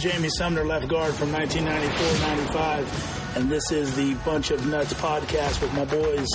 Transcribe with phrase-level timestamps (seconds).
[0.00, 5.74] Jamie Sumner, left guard from 1994-95, and this is the Bunch of Nuts podcast with
[5.74, 6.26] my boys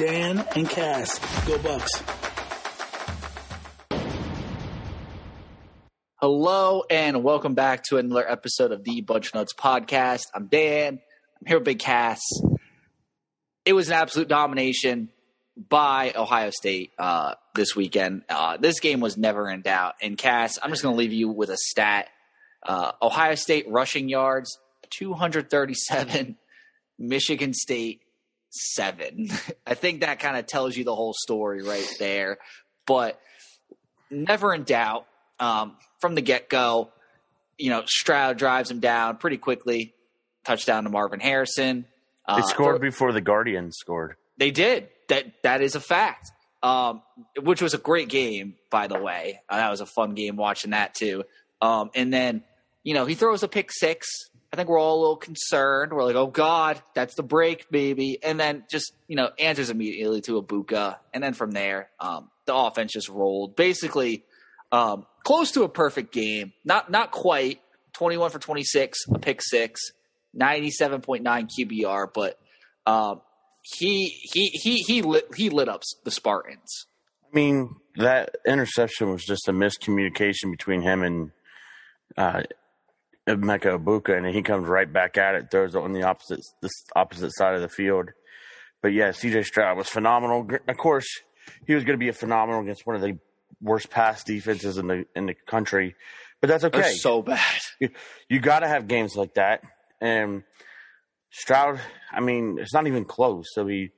[0.00, 1.20] Dan and Cass.
[1.46, 2.02] Go Bucks!
[6.16, 10.24] Hello and welcome back to another episode of the Bunch of Nuts podcast.
[10.34, 10.94] I'm Dan.
[10.94, 12.20] I'm here with Big Cass.
[13.64, 15.10] It was an absolute domination
[15.56, 18.24] by Ohio State uh, this weekend.
[18.28, 19.94] Uh, this game was never in doubt.
[20.02, 22.08] And Cass, I'm just going to leave you with a stat
[22.64, 24.58] uh, Ohio State rushing yards
[24.90, 26.36] 237,
[26.98, 28.02] Michigan State
[28.50, 29.28] seven.
[29.66, 32.38] I think that kind of tells you the whole story right there.
[32.86, 33.18] But
[34.10, 35.06] never in doubt
[35.40, 36.90] um, from the get go.
[37.58, 39.94] You know, Stroud drives him down pretty quickly.
[40.44, 41.86] Touchdown to Marvin Harrison.
[42.26, 44.16] Uh, they scored before the Guardians scored.
[44.36, 44.88] They did.
[45.08, 46.30] That that is a fact.
[46.62, 47.02] Um,
[47.38, 49.40] which was a great game, by the way.
[49.48, 51.24] Uh, that was a fun game watching that too.
[51.60, 52.42] Um, and then
[52.84, 54.06] you know, he throws a pick six.
[54.52, 55.92] I think we're all a little concerned.
[55.92, 58.18] We're like, oh God, that's the break, baby.
[58.22, 60.98] And then just, you know, answers immediately to Egbuka.
[61.12, 63.56] And then from there, um, the offense just rolled.
[63.56, 64.22] Basically,
[64.70, 66.52] um, close to a perfect game.
[66.64, 67.60] Not not quite.
[67.94, 69.80] 21 for 26, a pick six,
[70.36, 72.38] 97.9 QBR, but
[72.86, 73.20] um,
[73.62, 76.86] he he he he lit he lit up the Spartans.
[77.24, 81.30] I mean, that interception was just a miscommunication between him and
[82.16, 82.42] uh,
[83.26, 86.70] Emeka Egbuka, and he comes right back at it, throws it on the opposite the
[86.94, 88.10] opposite side of the field.
[88.82, 90.46] But yeah, CJ Stroud was phenomenal.
[90.68, 91.06] Of course,
[91.66, 93.18] he was going to be a phenomenal against one of the
[93.62, 95.94] worst pass defenses in the in the country.
[96.40, 96.80] But that's okay.
[96.82, 97.40] They're so bad.
[97.80, 97.88] You,
[98.28, 99.62] you got to have games like that.
[100.02, 100.42] And
[101.30, 101.80] Stroud,
[102.12, 103.46] I mean, it's not even close.
[103.54, 103.90] So he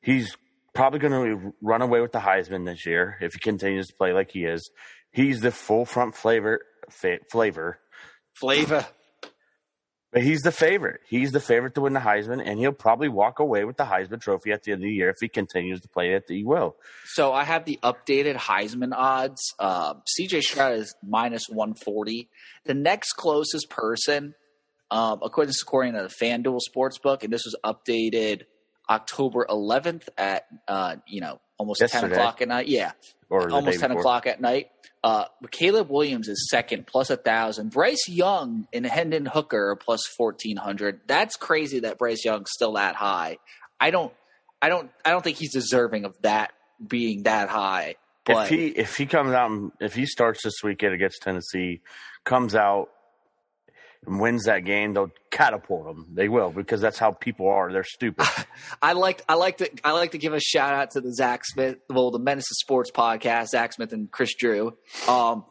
[0.00, 0.36] he's
[0.72, 4.12] probably going to run away with the Heisman this year if he continues to play
[4.12, 4.70] like he is.
[5.10, 6.60] He's the full front flavor
[7.28, 7.80] flavor
[8.40, 8.86] flavor.
[10.10, 11.00] But he's the favorite.
[11.06, 14.20] He's the favorite to win the Heisman, and he'll probably walk away with the Heisman
[14.22, 16.76] Trophy at the end of the year if he continues to play at the will.
[17.04, 19.54] So I have the updated Heisman odds.
[19.58, 22.30] Uh, CJ Stroud is minus 140.
[22.64, 24.34] The next closest person,
[24.90, 28.44] um, according to according to the FanDuel Sportsbook, and this was updated
[28.88, 32.08] October 11th at uh, you know almost Yesterday.
[32.08, 32.68] 10 o'clock at night.
[32.68, 32.92] Yeah,
[33.30, 34.70] or almost 10 o'clock at night.
[35.04, 37.70] Uh, Caleb Williams is second, plus a thousand.
[37.70, 41.00] Bryce Young and Hendon Hooker are plus fourteen hundred.
[41.06, 43.38] That's crazy that Bryce Young's still that high.
[43.78, 44.12] I don't,
[44.60, 46.52] I don't, I don't think he's deserving of that
[46.84, 47.94] being that high.
[48.24, 51.80] But if he if he comes out and if he starts this weekend against Tennessee,
[52.24, 52.88] comes out
[54.06, 56.06] and wins that game, they'll catapult them.
[56.12, 57.72] They will because that's how people are.
[57.72, 58.26] They're stupid.
[58.82, 61.44] I like I like to I like to give a shout out to the Zach
[61.44, 64.76] Smith, well, the Menace of Sports podcast, Zach Smith and Chris Drew.
[65.06, 65.44] Um,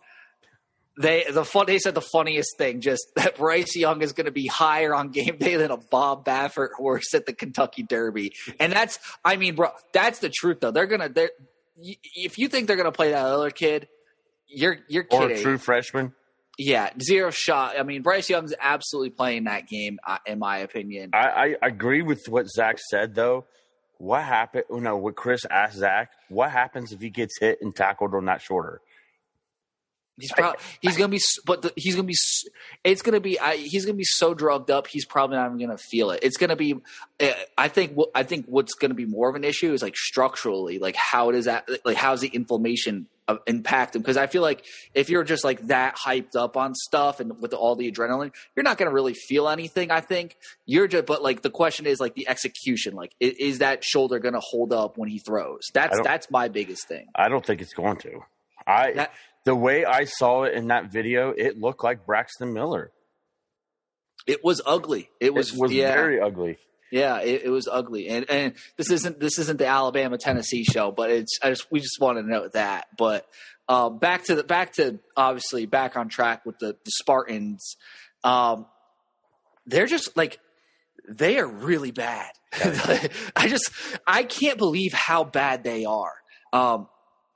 [0.99, 4.31] they the fun they said the funniest thing just that Bryce Young is going to
[4.31, 8.71] be higher on game day than a Bob Baffert horse at the Kentucky Derby, and
[8.73, 10.71] that's I mean, bro, that's the truth though.
[10.71, 11.29] They're gonna they
[11.79, 13.87] if you think they're gonna play that other kid,
[14.47, 15.31] you're you're kidding.
[15.31, 16.13] Or a true freshman.
[16.57, 17.79] Yeah, zero shot.
[17.79, 21.11] I mean, Bryce Young's absolutely playing that game, uh, in my opinion.
[21.13, 23.45] I, I, agree with what Zach said, though.
[23.99, 24.63] What happened?
[24.71, 28.25] You know, what Chris asked Zach, what happens if he gets hit and tackled on
[28.25, 28.81] that shoulder?
[30.19, 32.15] He's probably he's gonna be, but the, he's gonna be.
[32.83, 33.39] It's gonna be.
[33.39, 34.87] I, he's gonna be so drugged up.
[34.87, 36.21] He's probably not even gonna feel it.
[36.23, 36.73] It's gonna be.
[37.19, 37.95] Uh, I think.
[38.15, 41.45] I think what's gonna be more of an issue is like structurally, like how does
[41.45, 43.05] that, like how's the inflammation
[43.45, 47.19] impact him because I feel like if you're just like that hyped up on stuff
[47.19, 49.91] and with all the adrenaline, you're not going to really feel anything.
[49.91, 52.95] I think you're just, but like the question is like the execution.
[52.95, 55.61] Like, is, is that shoulder going to hold up when he throws?
[55.73, 57.07] That's that's my biggest thing.
[57.15, 58.19] I don't think it's going to.
[58.65, 59.13] I that,
[59.45, 62.91] the way I saw it in that video, it looked like Braxton Miller.
[64.25, 65.09] It was ugly.
[65.21, 65.93] It was, it was yeah.
[65.93, 66.57] very ugly.
[66.91, 70.91] Yeah, it, it, was ugly, and and this isn't this isn't the Alabama Tennessee show,
[70.91, 72.87] but it's I just we just wanted to note that.
[72.97, 73.27] But
[73.67, 77.75] um, back to the back to obviously back on track with the, the Spartans.
[78.23, 78.67] Um,
[79.65, 80.39] they're just like
[81.09, 82.31] they are really bad.
[83.35, 83.71] I just
[84.05, 86.13] I can't believe how bad they are.
[86.53, 86.87] Um,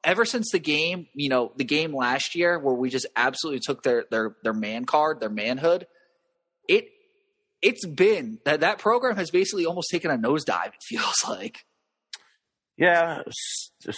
[0.04, 3.84] ever since the game, you know, the game last year where we just absolutely took
[3.84, 5.88] their their their man card, their manhood.
[6.68, 6.88] It
[7.62, 10.68] it's been that that program has basically almost taken a nosedive.
[10.68, 11.66] It feels like.
[12.78, 13.22] Yeah,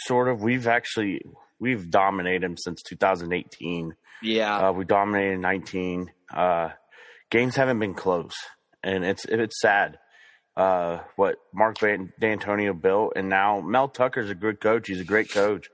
[0.06, 0.42] sort of.
[0.42, 1.22] We've actually
[1.60, 3.96] we've dominated them since 2018.
[4.22, 6.12] Yeah, uh, we dominated 19.
[6.34, 6.70] Uh,
[7.30, 8.36] games haven't been close,
[8.84, 10.00] and it's it's sad.
[10.56, 14.88] Uh, what Mark Dantonio built, and now Mel Tucker's a good coach.
[14.88, 15.70] He's a great coach,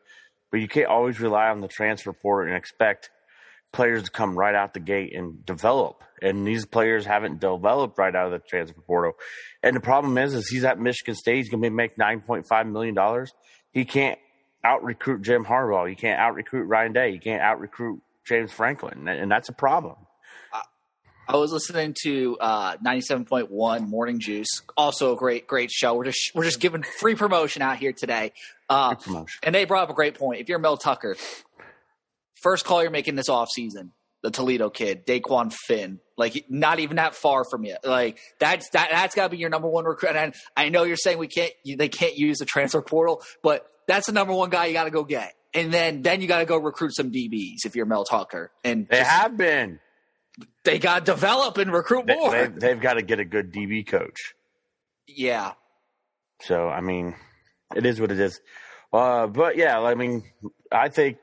[0.51, 3.09] but you can't always rely on the transfer portal and expect
[3.71, 6.04] players to come right out the gate and develop.
[6.21, 9.13] And these players haven't developed right out of the transfer portal.
[9.63, 11.38] And the problem is, is he's at Michigan State.
[11.38, 13.31] He's going to make nine point five million dollars.
[13.71, 14.19] He can't
[14.63, 15.88] out recruit Jim Harbaugh.
[15.88, 17.12] He can't out recruit Ryan Day.
[17.12, 19.95] He can't out recruit James Franklin, and that's a problem.
[21.30, 25.94] I was listening to uh, 97.1 Morning Juice, also a great, great show.
[25.94, 28.33] We're just we're just giving free promotion out here today.
[28.68, 29.39] Uh, promotion.
[29.44, 30.42] And they brought up a great point.
[30.42, 31.16] If you're Mel Tucker,
[32.41, 33.91] first call you're making this off season,
[34.21, 37.77] the Toledo kid, Dequan Finn, like not even that far from you.
[37.83, 40.15] Like that's that that's got to be your number one recruit.
[40.15, 44.07] And I know you're saying we can't, they can't use the transfer portal, but that's
[44.07, 45.33] the number one guy you got to go get.
[45.53, 48.51] And then then you got to go recruit some DBs if you're Mel Tucker.
[48.63, 49.80] And they just, have been
[50.63, 52.31] they got to develop and recruit more.
[52.31, 54.35] They, they've, they've got to get a good DB coach.
[55.07, 55.53] Yeah.
[56.42, 57.15] So I mean,
[57.75, 58.39] it is what it is.
[58.92, 60.24] Uh, but yeah, I mean,
[60.71, 61.18] I think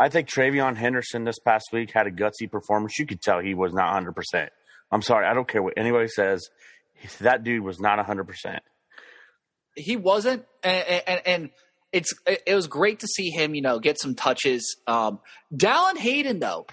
[0.00, 2.98] I think TreVeyon Henderson this past week had a gutsy performance.
[2.98, 4.12] You could tell he was not 100.
[4.12, 4.50] percent
[4.90, 6.48] I'm sorry, I don't care what anybody says.
[7.20, 8.24] That dude was not 100.
[8.24, 8.62] percent
[9.76, 11.50] He wasn't, and, and, and
[11.92, 14.78] it's it was great to see him, you know, get some touches.
[14.86, 15.20] Um,
[15.54, 16.66] Dallan Hayden though,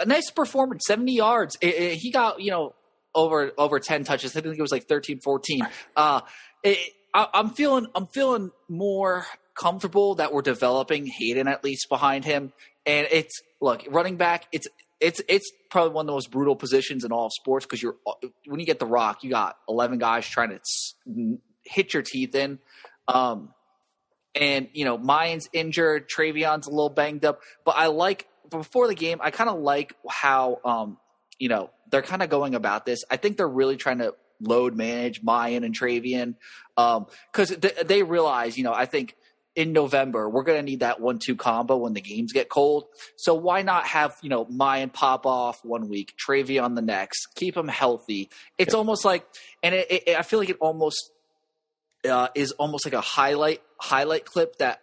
[0.00, 1.56] a nice performance, 70 yards.
[1.60, 2.74] It, it, he got, you know,
[3.14, 4.36] over over 10 touches.
[4.36, 5.60] I think it was like 13, 14.
[5.94, 6.22] Uh,
[6.64, 6.78] it,
[7.14, 9.26] I, I'm feeling I'm feeling more
[9.58, 12.52] comfortable that we're developing Hayden at least behind him.
[12.86, 14.68] And it's look, running back, it's
[15.00, 17.96] it's it's probably one of the most brutal positions in all of sports because you're
[18.46, 22.58] when you get the rock, you got 11 guys trying to hit your teeth in.
[23.06, 23.50] Um,
[24.34, 28.94] and you know, Miyan's injured, TreVeyon's a little banged up, but I like before the
[28.94, 30.98] game, I kind of like how um,
[31.38, 33.04] you know they're kind of going about this.
[33.10, 36.34] I think they're really trying to load manage Miyan and TreVeyon
[36.76, 39.16] because um, th- they realize, you know, I think
[39.58, 42.84] in November we're going to need that one-two combo when the games get cold.
[43.16, 47.56] So why not have you know Miyan pop off one week, TreVeyon the next, keep
[47.56, 48.30] them healthy.
[48.56, 48.78] It's yeah.
[48.78, 49.26] almost like,
[49.64, 51.10] and it, it, I feel like it almost
[52.08, 54.80] uh, is almost like a highlight highlight clip that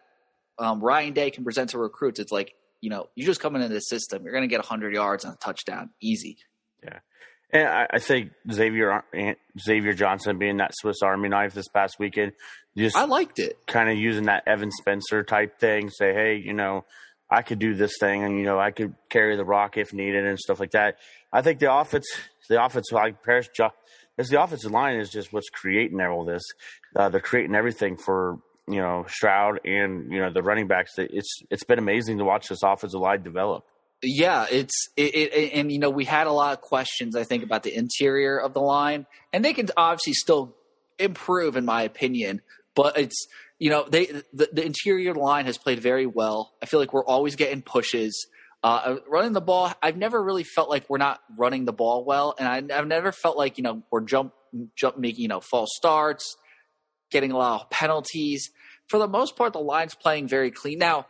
[0.59, 2.19] um, Ryan Day can present to recruits.
[2.19, 4.93] It's like you know, you just come into the system, you're going to get 100
[4.93, 6.37] yards and a touchdown, easy.
[6.83, 6.99] Yeah,
[7.55, 9.03] and I, I think Xavier
[9.59, 12.33] Xavier Johnson being that Swiss Army knife this past weekend,
[12.77, 13.57] just I liked it.
[13.65, 15.89] Kind of using that Evan Spencer type thing.
[15.89, 16.83] Say, hey, you know,
[17.29, 20.25] I could do this thing, and you know, I could carry the rock if needed
[20.25, 20.97] and stuff like that.
[21.31, 22.05] I think the offense,
[22.49, 26.43] the offense, like Paris, the offensive line is just what's creating all this.
[26.93, 30.91] Uh, they're creating everything for you know Stroud and you know the running backs.
[30.97, 33.65] It's it's been amazing to watch this offensive line develop.
[34.01, 37.43] Yeah, it's it, it, and you know we had a lot of questions I think
[37.43, 40.55] about the interior of the line, and they can obviously still
[40.99, 42.41] improve in my opinion.
[42.75, 43.27] But it's
[43.57, 46.53] you know they the, the interior line has played very well.
[46.61, 48.27] I feel like we're always getting pushes.
[48.63, 52.35] Uh, running the ball, I've never really felt like we're not running the ball well,
[52.37, 54.33] and I, have never felt like you know we're jump
[54.75, 56.35] jump making you know false starts
[57.11, 58.51] getting a lot of penalties.
[58.87, 60.79] For the most part, the line's playing very clean.
[60.79, 61.07] Now,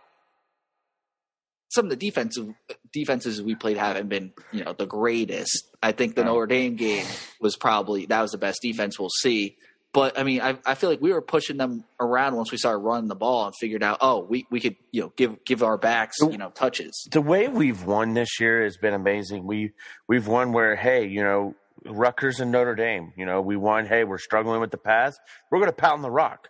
[1.70, 2.54] some of the defensive
[2.94, 5.68] defenses we played haven't been, you know, the greatest.
[5.82, 7.06] I think the Notre Dame game
[7.40, 9.58] was probably that was the best defense we'll see.
[9.94, 12.80] But I mean, I, I feel like we were pushing them around once we started
[12.80, 15.78] running the ball and figured out, oh, we, we could you know give give our
[15.78, 17.08] backs you know touches.
[17.12, 19.48] The way we've won this year has been amazing.
[19.48, 19.72] We
[20.08, 21.56] we've won where hey, you know,
[21.86, 23.14] Rutgers and Notre Dame.
[23.16, 23.86] You know, we won.
[23.86, 25.18] Hey, we're struggling with the pass.
[25.50, 26.50] We're going to pound the rock.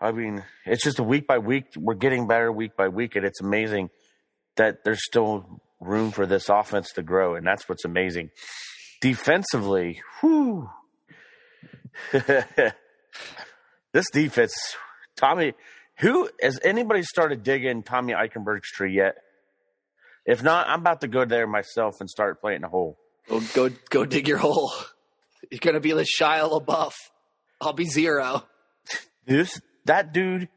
[0.00, 1.66] I mean, it's just a week by week.
[1.76, 3.90] We're getting better week by week, and it's amazing
[4.56, 8.30] that there's still room for this offense to grow, and that's what's amazing.
[9.00, 10.70] Defensively, whoo.
[12.12, 12.74] this
[14.12, 14.54] defense,
[15.16, 15.54] Tommy.
[16.00, 19.16] Who has anybody started digging Tommy Eichenberg's tree yet?
[20.26, 22.98] If not, I'm about to go there myself and start planting a hole.
[23.30, 24.72] Well, go go dig your hole.
[25.50, 26.92] You're gonna be the Shia LaBeouf.
[27.60, 28.44] I'll be zero.
[29.26, 30.48] This that dude,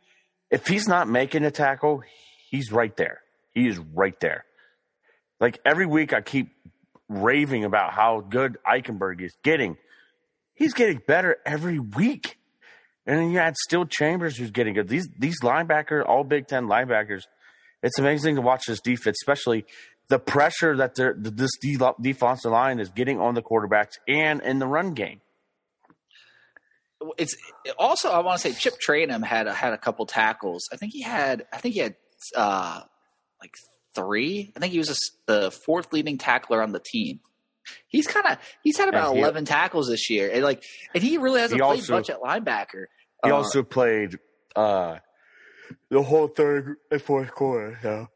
[0.51, 2.01] if he's not making a tackle,
[2.50, 3.22] he's right there.
[3.60, 4.46] He is right there.
[5.42, 6.50] Like every week, I keep
[7.10, 9.78] raving about how good Eichenberg is getting.
[10.54, 12.38] He's getting better every week.
[13.06, 14.88] And then you had Steele Chambers who's getting good.
[14.88, 17.24] These these linebackers, all Big Ten linebackers,
[17.84, 19.66] it's amazing to watch this defense, especially
[20.08, 21.51] the pressure that this
[22.01, 25.20] defensive line is getting on the quarterbacks and in the run game.
[27.18, 27.36] It's
[27.78, 30.70] also I want to say Chip Trayanum had a, had a couple tackles.
[30.72, 31.96] I think he had I think he had
[32.36, 32.82] uh,
[33.41, 33.55] like
[33.96, 34.51] three.
[34.55, 37.19] I think he was a, the fourth leading tackler on the team.
[37.88, 41.17] He's kind of he's had about he, eleven tackles this year, and like and he
[41.17, 42.86] really hasn't he played also, much at linebacker.
[43.24, 44.17] He uh, also played
[44.55, 44.98] uh,
[45.89, 47.77] the whole third and fourth quarter.
[47.81, 48.08] So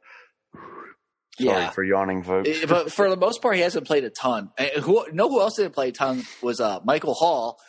[1.39, 1.69] Sorry Yeah.
[1.71, 2.47] for yawning, folks.
[2.47, 4.51] Eh, but for the most part, he hasn't played a ton.
[4.57, 7.59] And who know who else didn't play a ton was uh, Michael Hall,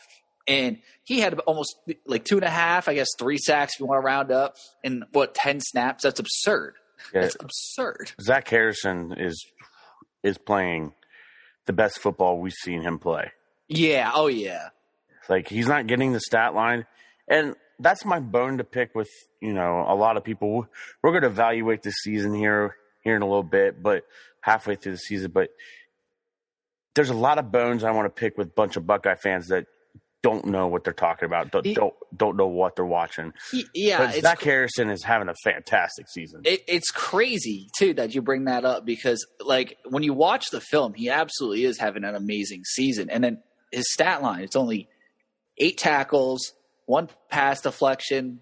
[0.46, 3.86] and he had almost like two and a half, I guess, three sacks if you
[3.86, 6.04] want to round up, and what ten snaps.
[6.04, 6.74] That's absurd.
[7.12, 7.22] Yeah.
[7.22, 8.12] That's absurd.
[8.20, 9.46] Zach Harrison is
[10.22, 10.92] is playing
[11.66, 13.32] the best football we've seen him play.
[13.68, 14.10] Yeah.
[14.14, 14.68] Oh yeah.
[15.28, 16.86] Like he's not getting the stat line,
[17.28, 20.66] and that's my bone to pick with you know a lot of people.
[21.02, 24.04] We're going to evaluate this season here here in a little bit, but
[24.40, 25.30] halfway through the season.
[25.30, 25.50] But
[26.94, 29.48] there's a lot of bones I want to pick with a bunch of Buckeye fans
[29.48, 29.66] that
[30.24, 33.32] don't know what they're talking about, don't He- don't, don't know what they're watching.
[33.52, 33.98] He- yeah.
[33.98, 36.40] but Zach Harrison is having a fantastic season.
[36.44, 40.60] it, it's crazy too that you bring that up because like when you watch the
[40.62, 44.88] film he absolutely is having an amazing season and then his stat line it's only
[45.58, 46.52] eight tackles
[46.86, 48.40] one pass deflection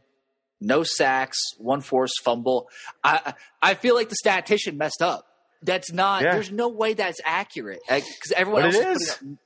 [0.61, 2.69] no sacks one forced fumble
[3.03, 5.27] i i feel like the statistician messed up
[5.62, 6.33] that's not Yeah.
[6.35, 9.11] there's no way that's accurate because everyone But else is is.
[9.11, 9.39] up-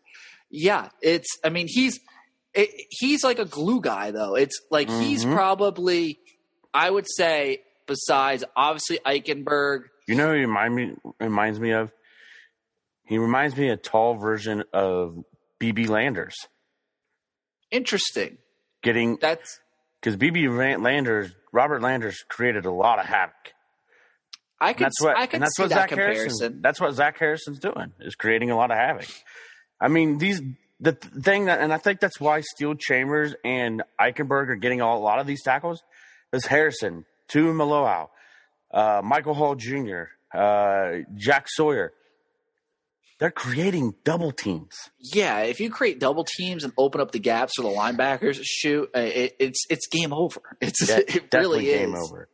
[0.50, 1.98] yeah it's i mean he's
[2.56, 5.34] it, he's like a glue guy though it's like he's Mhm.
[5.34, 6.18] probably
[6.74, 11.90] I would say, besides obviously Eichenberg, You know, who he remind me reminds me of.
[13.04, 15.24] He reminds me a tall version of
[15.60, 16.34] BB Landers,
[17.70, 18.38] interesting.
[18.82, 19.60] getting That's
[20.00, 20.48] because BB
[20.82, 23.34] Landers, Robert Landers created a lot of havoc.
[24.60, 26.20] I And could that's what I could that's see what that Zach comparison.
[26.24, 26.60] Harrison.
[26.62, 29.06] That's what Zach Harrison's doing is creating a lot of havoc.
[29.80, 30.40] I mean, these
[30.80, 34.98] the thing that, and I think that's why Steele Chambers and Eichenberg are getting a
[34.98, 35.82] lot of these tackles.
[36.32, 38.08] Is Harrison, Tuimoloau,
[38.72, 40.04] uh, Michael Hall Jr.,
[40.34, 41.92] uh, Jack Sawyer.
[43.18, 44.74] They're creating double teams.
[44.98, 48.44] Yeah, if you create double teams and open up the gaps for the linebackers to
[48.44, 50.40] shoot, uh, it, it's it's game over.
[50.60, 51.78] It's Yeah, it really is.
[51.78, 52.28] game over.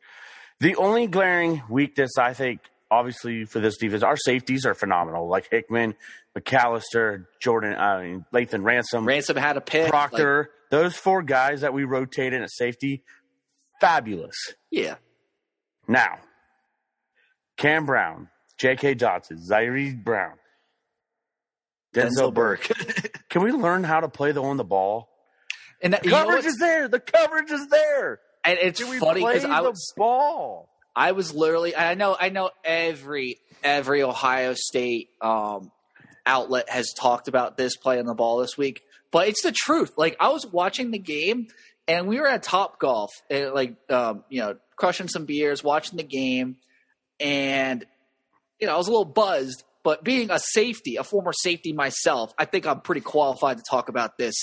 [0.59, 5.29] The only glaring weakness, I think, obviously for this defense, our safeties are phenomenal.
[5.29, 5.95] Like Hickman,
[6.39, 9.83] McCalister, Jordan, I mean, Lathan Ransom, Ransom had a pick.
[9.83, 10.51] like, Proctor.
[10.71, 13.03] those four guys that we rotated at safety,
[13.81, 14.37] fabulous.
[14.71, 14.95] yeah,
[15.87, 16.19] Now,
[17.59, 18.95] Cam Brown, J.K.
[18.95, 20.35] Johnson, Jyaire Brown,
[21.95, 22.71] Denzel, Burke.
[23.29, 25.09] Can we learn how to play the on the ball?
[25.83, 26.89] and that, The coverage is there.
[26.89, 28.21] The coverage is there.
[28.45, 30.69] and it's Can funny because I the was ball?
[30.97, 35.71] I was literally I know I know every every Ohio State um,
[36.27, 39.93] outlet has talked about this play on the ball this week, but it's the truth.
[39.97, 41.49] Like I was watching the game
[41.89, 45.97] and we were at Top Golf, and, like um, you know, crushing some beers, watching
[45.97, 46.57] the game,
[47.21, 47.85] and
[48.61, 49.65] you know I was a little buzzed.
[49.85, 53.89] But being a safety, a former safety myself, I think I'm pretty qualified to talk
[53.89, 54.35] about this.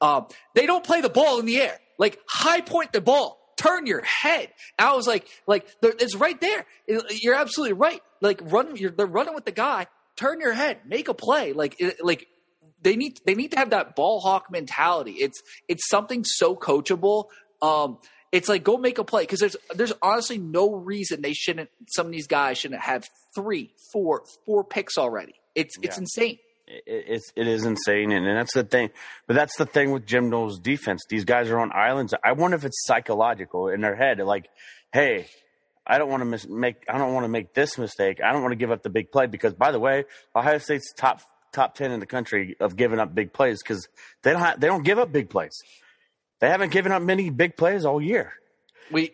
[0.00, 0.26] Um,
[0.56, 1.78] they don't play the ball in the air.
[1.98, 4.52] Like high point the ball, turn your head.
[4.76, 6.66] I was like, like it's right there.
[7.10, 8.00] You're absolutely right.
[8.20, 9.86] Like run, you're, they're running with the guy.
[10.18, 11.52] Turn your head, make a play.
[11.52, 12.26] Like, it, like
[12.82, 15.12] they need they need to have that ball hawk mentality.
[15.12, 17.26] It's it's something so coachable.
[17.62, 17.98] Um,
[18.30, 21.70] it's like go make a play because there's there's honestly no reason they shouldn't.
[21.88, 25.34] Some of these guys shouldn't have three, four, four picks already.
[25.54, 26.38] It's it's insane.
[26.68, 28.90] it, it's it is insane, and, and that's the thing.
[29.26, 31.04] But that's the thing with Jim Knowles' defense.
[31.08, 32.14] These guys are on islands.
[32.22, 34.18] I wonder if it's psychological in their head.
[34.18, 34.48] Like,
[34.92, 35.26] hey,
[35.88, 36.84] I don't want to mis- make.
[36.88, 38.20] I don't want to make this mistake.
[38.22, 40.04] I don't want to give up the big play because, by the way,
[40.36, 43.88] Ohio State's top top ten in the country of giving up big plays because
[44.22, 45.56] they don't ha- they don't give up big plays.
[46.40, 48.32] They haven't given up many big plays all year.
[48.92, 49.12] we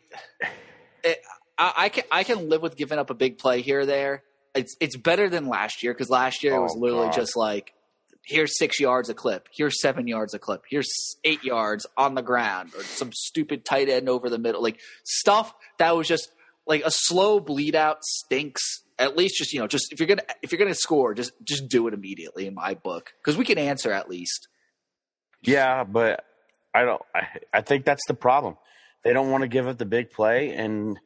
[1.03, 1.19] it,
[1.57, 4.23] I, I can I can live with giving up a big play here or there.
[4.55, 7.15] It's it's better than last year because last year it was Oh, literally God.
[7.15, 7.73] just like
[8.27, 10.89] here's six yards a clip, here's seven yards a clip, here's
[11.25, 15.53] eight yards on the ground, or some stupid tight end over the middle, like stuff
[15.79, 16.31] that was just
[16.67, 18.63] like a slow bleed out stinks.
[18.99, 21.69] At least just you know just if you're gonna if you're gonna score, just just
[21.69, 24.49] do it immediately in my book because we can answer at least.
[25.43, 26.25] Yeah, but
[26.75, 27.03] I don't.
[27.15, 28.57] I, I think that's the problem.
[29.03, 30.99] They don't want to give up the big play, and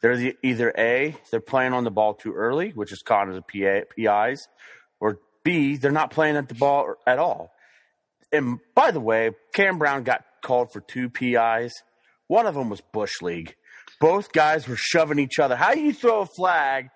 [0.00, 3.36] they're the, either a they're playing on the ball too early, which is caught as
[3.36, 4.48] a PA, PIs,
[5.00, 7.52] or b they're not playing at the ball at all.
[8.32, 11.72] And by the way, Cam Brown got called for two PIs.
[12.26, 13.54] One of them was bush league.
[14.00, 15.56] Both guys were shoving each other.
[15.56, 16.88] How do you throw a flag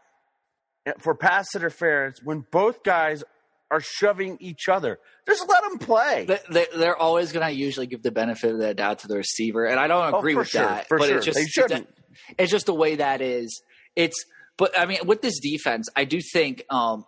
[0.99, 3.25] for pass interference when both guys
[3.71, 4.99] are shoving each other?
[5.26, 6.25] Just let them play.
[6.26, 9.16] They- they- They're always going to usually give the benefit of the doubt to the
[9.16, 10.88] receiver, and I don't Oh, agree for with sure, that.
[10.88, 11.16] for but sure.
[11.19, 11.88] it's just They shouldn't.
[12.38, 13.62] It's just the way that is.
[13.97, 14.16] It's
[14.59, 17.04] but I mean with this defense, I do think um,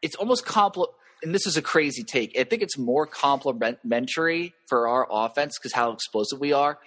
[0.00, 0.86] it's almost compl.
[1.22, 2.38] And this is a crazy take.
[2.38, 6.78] I think it's more complementary for our offense because how explosive we are.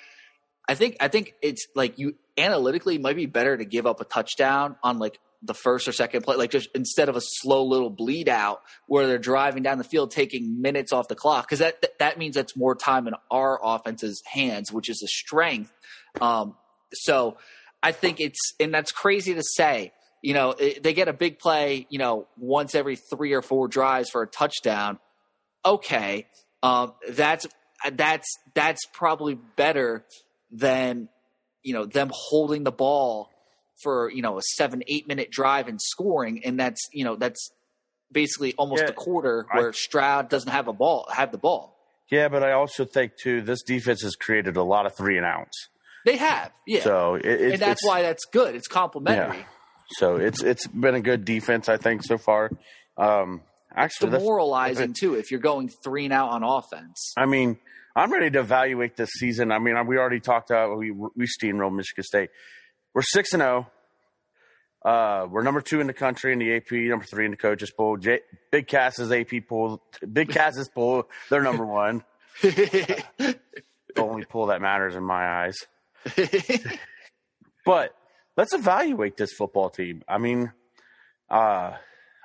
[0.67, 4.01] I think I think it's like you analytically it might be better to give up
[4.01, 7.63] a touchdown on like the first or second play, like just instead of a slow
[7.63, 11.59] little bleed out where they're driving down the field, taking minutes off the clock, because
[11.59, 15.71] that, that means that's more time in our offense's hands, which is a strength.
[16.19, 16.55] Um,
[16.93, 17.37] so
[17.83, 19.93] I think it's and that's crazy to say.
[20.23, 23.67] You know, it, they get a big play, you know, once every three or four
[23.67, 24.99] drives for a touchdown.
[25.63, 26.25] Okay,
[26.63, 27.45] um, that's
[27.91, 30.05] that's that's probably better
[30.51, 31.09] than
[31.63, 33.29] you know them holding the ball
[33.83, 37.51] for you know a seven eight minute drive and scoring, and that's you know that's
[38.11, 41.75] basically almost Yeah, a quarter I- where Stroud doesn't have a ball have the ball.
[42.09, 45.25] Yeah, but I also think too this defense has created a lot of three and
[45.25, 45.67] outs.
[46.05, 48.55] They have, yeah, So it, it's, and that's why that's good.
[48.55, 49.39] It's complimentary.
[49.39, 49.43] Yeah.
[49.97, 52.49] So it's it's been a good defense, I think, so far.
[52.97, 53.41] Um,
[53.75, 57.13] actually, Demoralizing too if you're going three and out on offense.
[57.17, 57.57] I mean,
[57.97, 59.51] I'm ready to evaluate this season.
[59.51, 62.29] I mean, we already talked about we we steamrolled Michigan State.
[62.93, 63.71] We're six and zero.
[64.85, 67.71] Uh, we're number two in the country in the AP, number three in the coaches
[67.75, 67.97] poll.
[67.97, 68.19] J-
[68.51, 69.81] Big Cass's AP poll,
[70.13, 72.03] Big Cass's poll, they're number one.
[73.95, 75.57] The only poll that matters in my eyes.
[77.65, 77.95] But
[78.37, 80.03] let's evaluate this football team.
[80.07, 80.51] I mean,
[81.31, 81.73] uh,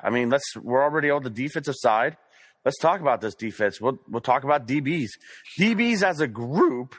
[0.02, 0.54] I mean, let's.
[0.54, 2.18] We're already on the defensive side.
[2.64, 3.80] Let's talk about this defense.
[3.80, 5.08] We'll we'll talk about DBs.
[5.58, 6.94] DBs as a group.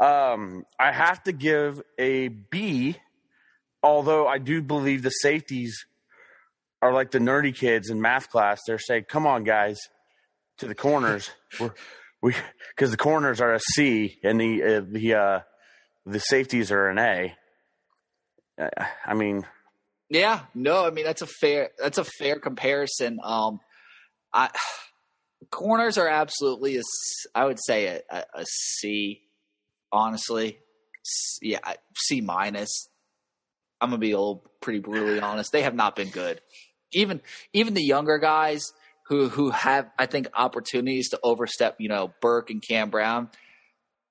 [0.00, 2.96] Um, I have to give a B,
[3.82, 5.84] although I do believe the safeties
[6.80, 8.60] are like the nerdy kids in math class.
[8.66, 9.78] They're saying, "Come on, guys,
[10.58, 11.72] to the corners." We're,
[12.22, 12.34] we
[12.74, 15.40] because the corners are a C and the uh, the uh,
[16.06, 17.34] the safeties are an A.
[19.06, 19.46] I mean,
[20.08, 23.18] Yeah, no, I mean that's a fair that's a fair comparison.
[23.22, 23.60] Um,
[24.32, 24.50] I
[25.50, 26.82] corners are absolutely a
[27.34, 29.22] I would say a, a, a C,
[29.92, 30.58] honestly.
[31.06, 31.60] S- Yeah,
[31.96, 32.88] C minus.
[33.80, 35.52] I'm gonna be a little pretty brutally honest.
[35.52, 36.40] They have not been good.
[36.92, 37.20] Even
[37.52, 38.64] even the younger guys
[39.06, 41.76] who who have I think opportunities to overstep.
[41.78, 43.28] You know, Burke and Cam Brown.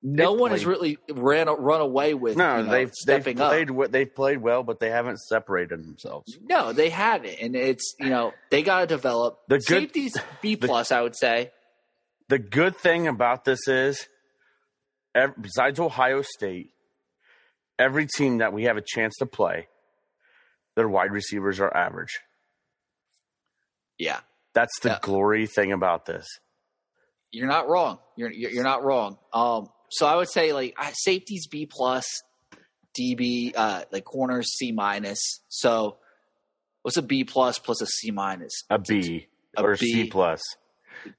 [0.10, 2.38] No They've one has really ran run away with.
[2.38, 3.52] no, you know, they've they've stepping up.
[3.52, 6.38] played they've played well, but they haven't separated themselves.
[6.42, 9.40] No, they haven't, and it's you know they got to develop.
[9.50, 11.52] The good- Safety's B plus, I would say.
[12.30, 14.08] The good thing about this is,
[15.42, 16.70] besides Ohio State,
[17.78, 19.68] every team that we have a chance to play,
[20.78, 22.20] their wide receivers are average.
[23.98, 24.20] Yeah,
[24.54, 25.00] That's the Yeah.
[25.02, 26.28] glory thing about this.
[27.32, 28.00] you're not wrong.
[28.16, 29.18] You're you're you're not wrong.
[29.34, 32.06] Um, so I would say like safety's B plus,
[33.00, 35.20] DB uh like corners C minus.
[35.50, 35.98] So
[36.82, 38.54] what's a B plus plus a C minus?
[38.70, 39.88] A B A or B.
[39.92, 40.42] C plus,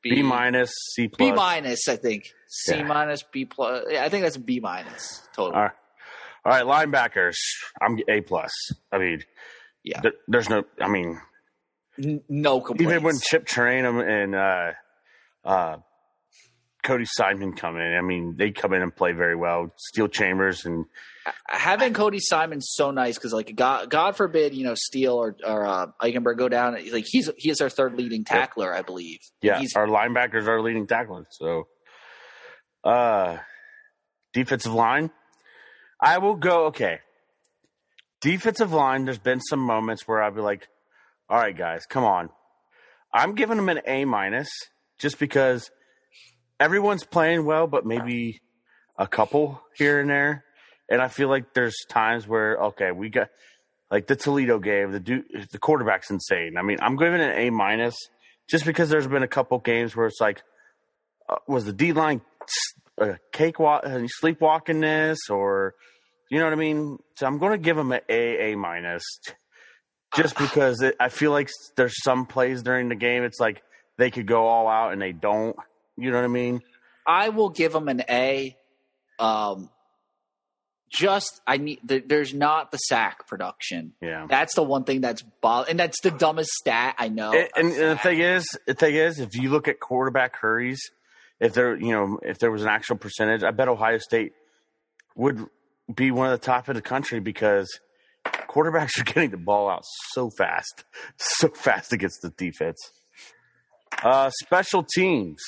[0.02, 1.18] B minus, C plus.
[1.18, 2.32] B minus, I think.
[2.48, 2.84] C Yeah.
[2.84, 3.84] minus, B plus.
[3.90, 5.54] Yeah, I think that's a B minus total.
[5.54, 5.72] All right.
[6.44, 7.34] All right, linebackers.
[7.80, 8.50] I'm A plus.
[8.92, 9.22] I mean,
[9.84, 10.00] Yeah.
[10.00, 10.64] there- there's no.
[10.80, 11.20] I mean,
[11.98, 12.92] no complaints.
[12.92, 14.72] even when Chip Trayanum and uh,
[15.44, 15.76] uh,
[16.82, 19.72] Cody Simon come in, I mean, they come in and play very well.
[19.76, 20.84] Steele Chambers and
[21.48, 25.66] having Cody Simon so nice because like God, God forbid you know Steele or or
[25.66, 29.58] uh, Eichenberg go down like he's he is our third leading tackler I believe yeah,
[29.58, 31.26] he's our linebackers are leading tacklers.
[31.32, 31.66] So,
[32.84, 33.38] uh,
[34.32, 35.10] defensive line,
[36.00, 36.66] I will go.
[36.66, 37.00] Okay,
[38.20, 39.04] defensive line.
[39.04, 40.68] There's been some moments where I'd be like,
[41.28, 42.30] "All right, guys, come on."
[43.12, 44.50] I'm giving them an A minus
[44.98, 45.70] just because
[46.60, 48.40] everyone's playing well, but maybe
[48.96, 50.44] a couple here and there.
[50.90, 53.28] And I feel like there's times where okay, we got
[53.90, 54.92] like the Toledo game.
[54.92, 56.56] The du- the quarterback's insane.
[56.56, 57.96] I mean, I'm giving it an A minus
[58.48, 60.42] just because there's been a couple games where it's like,
[61.28, 62.22] uh, was the D line
[63.00, 65.74] uh, cakewalk, uh, sleepwalking this, or
[66.30, 66.98] you know what I mean?
[67.16, 69.04] So I'm going to give them an A A minus,
[70.16, 73.24] just because it, I feel like there's some plays during the game.
[73.24, 73.62] It's like
[73.98, 75.56] they could go all out and they don't.
[75.98, 76.62] You know what I mean?
[77.06, 78.56] I will give him an A
[79.18, 79.68] um
[80.90, 84.26] just I need there, there's not the sack production Yeah.
[84.28, 87.66] that's the one thing that's bo- and that's the dumbest stat I know And, and,
[87.72, 90.80] and the thing is, the thing is, if you look at quarterback hurries,
[91.40, 94.32] if there, you know, if there was an actual percentage, I bet Ohio State
[95.14, 95.44] would
[95.94, 97.68] be one of the top in the country because
[98.26, 99.82] quarterbacks are getting the ball out
[100.12, 100.84] so fast,
[101.18, 102.78] so fast against the defense.
[104.02, 105.42] Uh, special teams,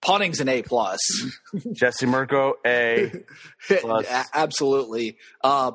[0.00, 0.98] punting's an A plus
[1.72, 3.12] Jesse Mirco, A.
[3.80, 4.06] Plus.
[4.34, 5.72] Absolutely uh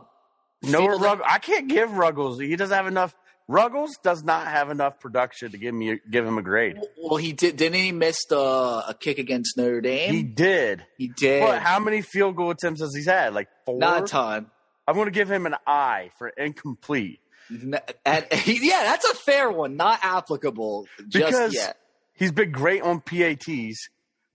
[0.62, 2.39] No, Rug- I can't give Ruggles.
[2.39, 3.13] He doesn't have enough.
[3.49, 6.77] Ruggles does not have enough production to give me give him a grade.
[6.97, 7.57] Well, he did.
[7.57, 10.13] Didn't he miss the a kick against Notre Dame?
[10.13, 10.86] He did.
[10.97, 11.41] He did.
[11.41, 13.33] But how many field goal attempts has he had?
[13.33, 13.77] Like four.
[13.77, 14.45] Not a ton.
[14.88, 17.19] I'm going to give him an I for incomplete
[17.51, 19.75] N- And yeah, that's a fair one.
[19.75, 21.77] Not applicable just because yet.
[22.13, 23.89] he's been great on PATs,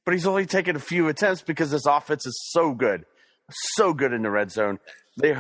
[0.08, 3.04] but he's only taken a few attempts because this offense is so good,
[3.74, 4.78] so good in the red zone.
[5.18, 5.36] They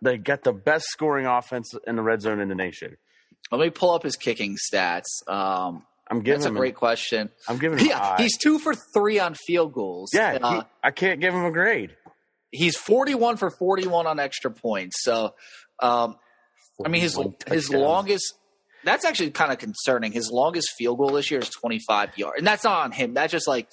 [0.00, 2.98] they got the best scoring offense in the red zone in the nation.
[3.50, 5.26] Let me pull up his kicking stats.
[5.26, 7.30] Um, I'm giving that's a great An, question.
[7.48, 7.86] I'm giving him.
[7.88, 10.10] Yeah, he's two for three on field goals.
[10.14, 10.38] yeah.
[10.40, 11.96] Uh, he, I can't give him a grade.
[12.52, 15.02] he's 41 for 41 on extra points.
[15.02, 15.34] So,
[15.80, 16.14] um,
[16.86, 18.34] I mean, his 41 his longest.
[18.84, 20.12] That's actually kind of concerning.
[20.12, 23.14] His longest field goal this year is 25 yards, and that's not on him.
[23.14, 23.68] That's just like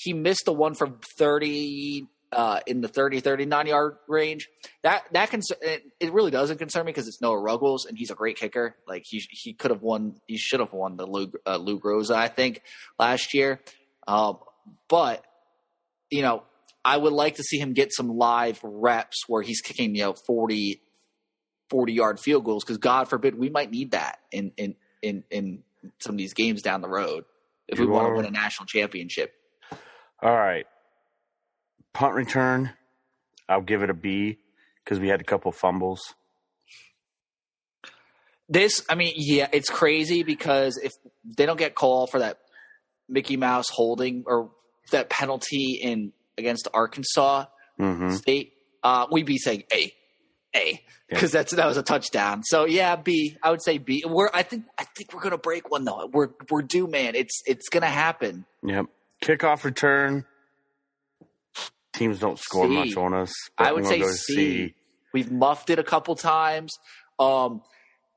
[0.00, 4.48] he missed the one from 30 uh, in the 30 39 yard range.
[4.82, 8.10] That that cons- it, it really doesn't concern me because it's Noah Ruggles and he's
[8.10, 8.76] a great kicker.
[8.86, 10.16] Like he he could have won.
[10.26, 12.62] He should have won the Lou, uh, Lou Groza, I think,
[12.98, 13.60] last year.
[14.06, 14.38] Um,
[14.88, 15.24] but
[16.10, 16.44] you know,
[16.84, 20.14] I would like to see him get some live reps where he's kicking, you know,
[20.14, 20.80] 40,
[21.68, 25.62] 40 yard field goals because God forbid we might need that in, in, in, in
[25.98, 27.24] some of these games down the road
[27.68, 29.32] if we want to win a national championship.
[30.22, 30.66] All right.
[31.92, 32.70] Punt return,
[33.48, 34.38] I'll give it a B
[34.84, 36.14] because we had a couple fumbles.
[38.48, 40.92] This, I mean, yeah, it's crazy because if
[41.24, 42.38] they don't get called for that
[43.08, 44.50] Mickey Mouse holding or
[44.90, 48.52] that penalty in against Arkansas hmm State,
[48.82, 49.92] uh, we'd be saying A,
[50.56, 52.42] A, because that's that was a touchdown.
[52.42, 53.36] So yeah, B.
[53.42, 54.04] I would say B.
[54.06, 56.08] We're I think I think we're gonna break one though.
[56.12, 57.14] We're we're due, man.
[57.14, 58.46] It's it's gonna happen.
[58.64, 58.86] Yep.
[59.20, 60.24] Kickoff return.
[61.92, 62.74] Teams don't score C.
[62.74, 63.32] much on us.
[63.58, 64.74] I would say gonna C.
[65.12, 66.72] We've muffed it a couple times.
[67.18, 67.62] Um,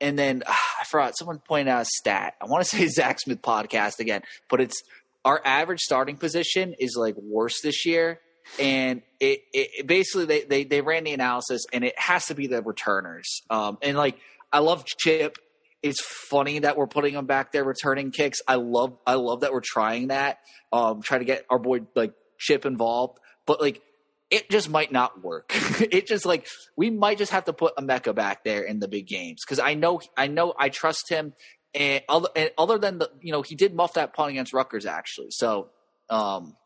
[0.00, 2.34] and then ah, I forgot someone pointed out a stat.
[2.40, 4.82] I want to say Zach Smith podcast again, but it's
[5.24, 8.20] our average starting position is like worse this year.
[8.60, 12.34] And it, it, it basically they, they they ran the analysis and it has to
[12.34, 13.40] be the returners.
[13.48, 14.18] Um, and like
[14.52, 15.38] I love Chip.
[15.84, 18.40] It's funny that we're putting him back there returning kicks.
[18.48, 20.38] I love I love that we're trying that.
[20.72, 23.82] Um, try to get our boy like Chip involved, but like
[24.30, 25.52] it just might not work.
[25.92, 29.06] it just like we might just have to put Emeka back there in the big
[29.06, 31.34] games because I know I know I trust him.
[31.74, 34.86] And other, and other than the you know he did muff that punt against Rutgers
[34.86, 35.32] actually.
[35.32, 35.68] So
[36.08, 36.56] um,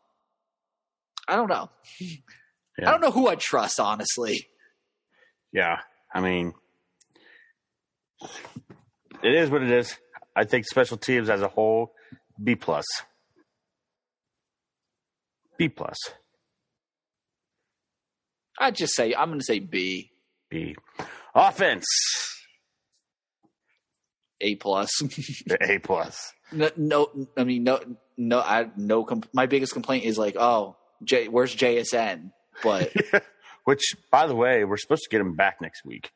[1.27, 1.69] I don't know.
[1.99, 2.87] Yeah.
[2.87, 4.47] I don't know who I trust honestly.
[5.51, 5.79] Yeah.
[6.13, 6.53] I mean,
[9.23, 9.97] it is what it is.
[10.35, 11.93] I think special teams as a whole,
[12.41, 12.85] B plus.
[15.57, 15.97] B plus.
[18.59, 20.11] I'd just say I'm going to say B,
[20.49, 20.75] B.
[21.35, 21.85] Offense.
[24.41, 24.89] A plus.
[25.61, 26.33] A plus.
[26.51, 27.79] no, no, I mean no,
[28.17, 28.39] no.
[28.39, 29.03] I no.
[29.03, 32.31] Com- my biggest complaint is like, oh, J, where's JSN?
[32.63, 32.93] But
[33.65, 36.09] Which, by the way, we're supposed to get him back next week.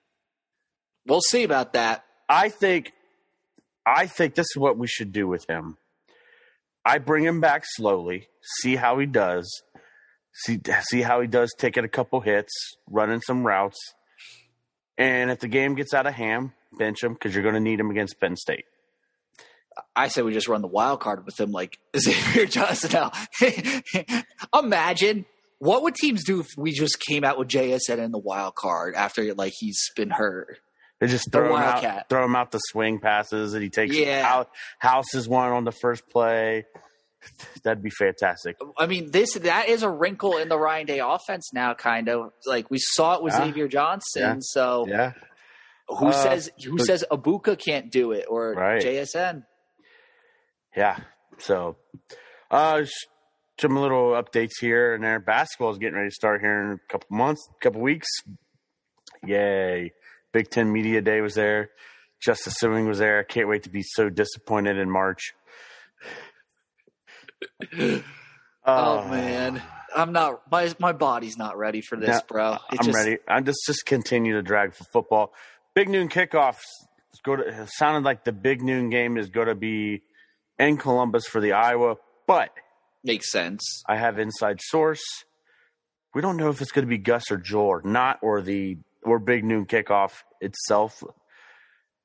[1.06, 2.06] we'll see about that.
[2.30, 2.94] I think
[3.86, 5.78] I think this is what we should do with him.
[6.86, 8.28] I bring him back slowly,
[8.60, 9.50] see how he does,
[10.34, 12.54] see see how he does taking a couple hits,
[12.90, 13.78] running some routes,
[14.98, 17.80] and if the game gets out of hand, bench him because you're going to need
[17.80, 18.66] him against Penn State.
[19.96, 23.12] I say we just run the wild card with him like Xavier Johnson now.
[24.54, 25.26] Imagine
[25.60, 28.96] what would teams do if we just came out with JSN in the wild card
[28.96, 30.60] after like he's been hurt.
[31.04, 33.94] They just The throw him out, throw him out the swing passes, and he takes
[33.94, 34.26] Yeah.
[34.44, 36.66] Hou- houses one on the first play.
[37.64, 38.56] That'd be fantastic.
[38.78, 42.32] I mean, this that is a wrinkle in the Ryan Day offense now, kind of
[42.46, 43.46] like we saw it with Yeah.
[43.48, 44.22] Xavier Johnson.
[44.22, 44.36] Yeah.
[44.40, 45.12] So Yeah,
[45.90, 48.82] who Uh, says who but- says Egbuka can't do it or Right.
[48.82, 49.46] JSN?
[50.74, 51.00] Yeah.
[51.38, 51.76] So,
[52.50, 52.84] uh,
[53.60, 55.20] some little updates here and there.
[55.20, 58.08] Basketball is getting ready to start here in a couple months, couple weeks.
[59.26, 59.92] Yay!
[60.34, 61.70] Big Ten Media Day was there.
[62.22, 63.20] Justice Sueing was there.
[63.20, 65.34] I can't wait to be so disappointed in March.
[68.66, 69.62] Oh Uh, man,
[69.94, 70.50] I'm not.
[70.50, 72.54] My my body's not ready for this, Yeah, bro.
[72.54, 73.18] It I'm just- ready.
[73.28, 75.34] I'm just just continue to drag for football.
[75.76, 76.62] Big noon kickoffs.
[77.12, 80.02] It's go to, it sounded like the big noon game is going to be
[80.58, 82.52] in Columbus for the Iowa, but
[83.04, 83.84] Makes sense.
[83.86, 85.04] I have inside source.
[86.16, 88.78] We don't know if it's going to be Gus or Joel or not, or the
[89.06, 90.12] or Big Noon kickoff
[90.42, 91.04] itself,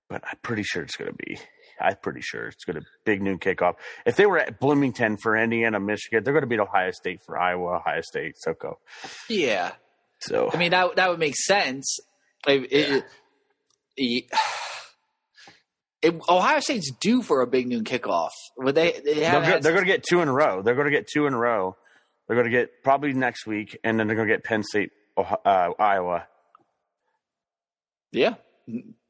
[0.08, 1.38] but I'm pretty sure it's going to be.
[1.80, 3.74] I'm pretty sure it's going to be Big Noon kickoff.
[4.04, 7.38] If they were at Bloomington for Indiana, Michigan, they're going to beat Ohio State for
[7.38, 8.74] Iowa, Ohio State, SoCo.
[9.28, 9.72] Yeah,
[10.20, 11.98] So I mean that that would make sense.
[12.46, 13.04] It- it-
[16.02, 18.30] it- Ohio State's due for a big noon kickoff.
[18.56, 18.92] Would they?
[19.04, 20.62] They they're, they're going to get two in a row.
[20.62, 21.76] They're going to get two in a row.
[22.26, 24.90] They're going to get probably next week, and then they're going to get Penn State,
[25.16, 26.26] uh, Iowa.
[28.12, 28.34] Yeah,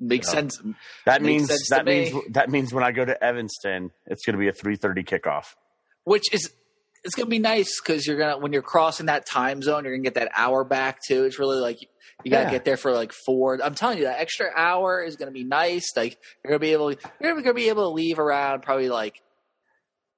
[0.00, 0.32] makes Yeah.
[0.34, 0.58] sense.
[1.06, 2.10] That Makes means sense to that me.
[2.10, 5.04] means that means when I go to Evanston, it's going to be a three thirty
[5.04, 5.54] kickoff.
[6.04, 6.52] Which is
[7.04, 10.02] it's gonna be nice because you're gonna when you're crossing that time zone, you're gonna
[10.02, 11.24] get that hour back too.
[11.24, 11.80] It's really like
[12.24, 12.50] you gotta Yeah.
[12.50, 13.58] get there for like four.
[13.62, 15.84] I'm telling you, that extra hour is gonna be nice.
[15.96, 19.22] Like you're gonna be able you're gonna be able to leave around probably like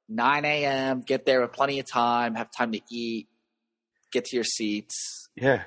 [0.08, 1.02] 9 a.m.
[1.02, 3.28] Get there with plenty of time, have time to eat,
[4.10, 5.28] get to your seats.
[5.36, 5.64] Yeah.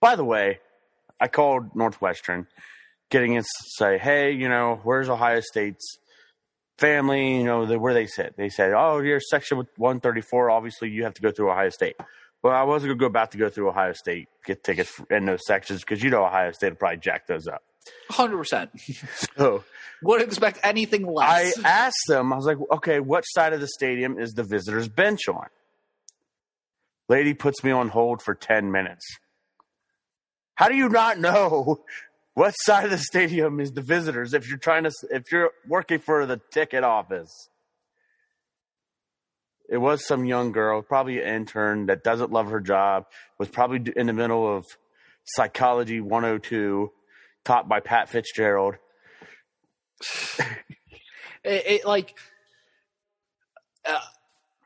[0.00, 0.60] By the way,
[1.20, 2.46] I called Northwestern,
[3.10, 5.98] getting in to say, hey, you know, where's Ohio State's
[6.78, 7.38] family?
[7.38, 8.36] You know, the, where they sit.
[8.36, 10.50] They said, oh, you're section 134.
[10.50, 11.96] Obviously, you have to go through Ohio State.
[12.42, 15.24] Well, I wasn't going to go about to go through Ohio State, get tickets in
[15.24, 17.62] those sections because you know Ohio State will probably jack those up.
[18.08, 18.36] 100.
[18.38, 18.70] percent
[19.36, 19.64] So
[20.02, 21.58] Wouldn't expect anything less.
[21.58, 24.88] I asked them, I was like, okay, what side of the stadium is the visitors'
[24.88, 25.46] bench on?
[27.08, 29.04] Lady puts me on hold for 10 minutes.
[30.54, 31.84] How do you not know
[32.34, 35.98] what side of the stadium is the visitors if you're trying to, if you're working
[35.98, 37.48] for the ticket office?
[39.68, 43.06] It was some young girl, probably an intern that doesn't love her job,
[43.38, 44.66] was probably in the middle of
[45.24, 46.92] Psychology 102,
[47.44, 48.74] taught by Pat Fitzgerald.
[51.42, 52.18] it, it like
[53.86, 53.98] uh,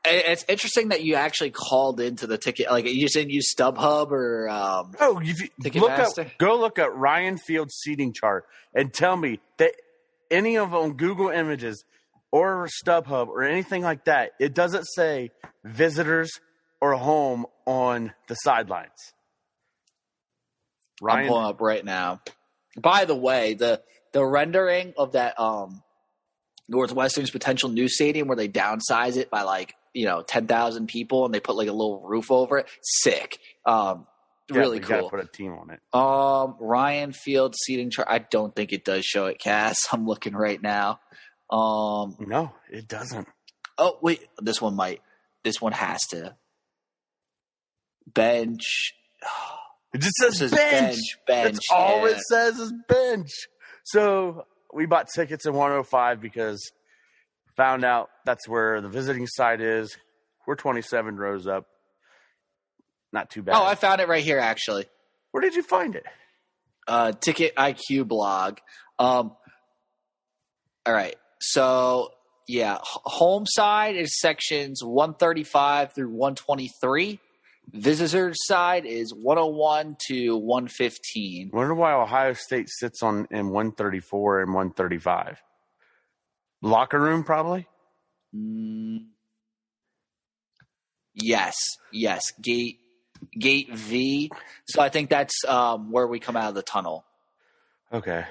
[0.05, 4.11] it's interesting that you actually called into the ticket like you just didn't use StubHub
[4.11, 5.33] or um Oh, you
[5.81, 9.73] look up, go look at Ryan Field's seating chart and tell me that
[10.31, 11.83] any of on Google Images
[12.31, 15.31] or StubHub or anything like that, it doesn't say
[15.63, 16.31] visitors
[16.79, 19.13] or home on the sidelines.
[21.07, 22.21] I'm pulling up right now.
[22.79, 23.81] By the way, the
[24.11, 25.81] the rendering of that um
[26.67, 31.25] Northwestern's potential new stadium where they downsize it by like you know ten thousand people
[31.25, 33.39] and they put like a little roof over it, sick.
[33.65, 34.07] Um,
[34.51, 35.09] yeah, really cool.
[35.09, 35.79] Put a team on it.
[35.93, 38.07] Um, Ryan Field seating chart.
[38.09, 39.77] I don't think it does show it, Cass.
[39.91, 40.99] I'm looking right now.
[41.49, 43.27] Um, No, it doesn't.
[43.77, 45.01] Oh wait, this one might.
[45.43, 46.35] This one has to.
[48.13, 48.93] Bench.
[49.93, 50.61] It just says, bench.
[50.61, 50.97] bench.
[51.25, 51.53] Bench.
[51.53, 53.31] That's all it says is bench.
[53.83, 56.71] So we bought tickets in 105 because
[57.57, 59.95] found out that's where the visiting site is.
[60.47, 61.65] We're 27 rows up.
[63.11, 63.55] Not too bad.
[63.55, 64.39] Oh, I found it right here.
[64.39, 64.85] Actually,
[65.31, 66.03] Where did you find it?
[66.87, 68.57] uh, Ticket IQ blog.
[68.97, 69.35] Um.
[70.85, 71.15] All right.
[71.41, 72.09] So
[72.47, 77.19] yeah, home side is sections 135 through 123.
[77.71, 81.51] Visitor side is 101 to 115.
[81.53, 85.39] Wonder why Ohio State sits on in 134 and 135.
[86.61, 87.67] Locker room, probably.
[88.35, 89.05] Mm,
[91.13, 91.55] yes,
[91.91, 92.31] yes.
[92.41, 92.79] Gate
[93.37, 94.31] gate V.
[94.67, 97.05] So I think that's um, where we come out of the tunnel.
[97.91, 98.25] Okay,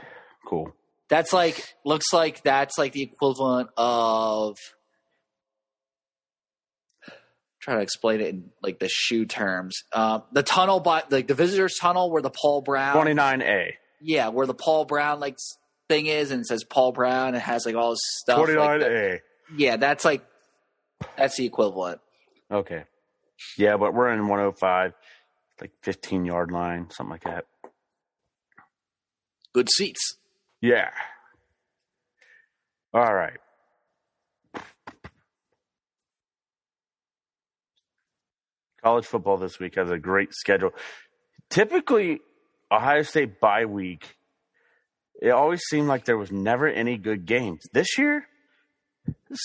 [0.47, 0.75] cool.
[1.09, 4.57] That's like looks like that's like the equivalent of
[7.61, 9.83] try to explain it in like the shoe terms.
[9.93, 13.73] Um, the tunnel by like the visitors tunnel where the Paul Brown 29A.
[14.01, 15.38] yeah, where the Paul Brown like
[15.88, 18.38] thing is and it says Paul Brown and has like all this stuff.
[18.38, 18.81] like that.
[18.81, 19.20] 29A.
[19.57, 20.24] yeah, that's like
[21.16, 22.01] that's the equivalent.
[22.51, 22.85] Okay.
[23.57, 24.92] Yeah, but we're in 105,
[25.61, 27.44] like 15 yard line, something like that.
[29.53, 30.16] Good seats.
[30.61, 30.90] Yeah.
[32.92, 33.38] All right.
[38.83, 40.70] College football this week has a great schedule.
[41.51, 42.20] Typically,
[42.70, 44.16] Ohio State bye week,
[45.20, 47.66] it always seemed like there was never any good games.
[47.72, 48.26] This year,
[49.28, 49.40] this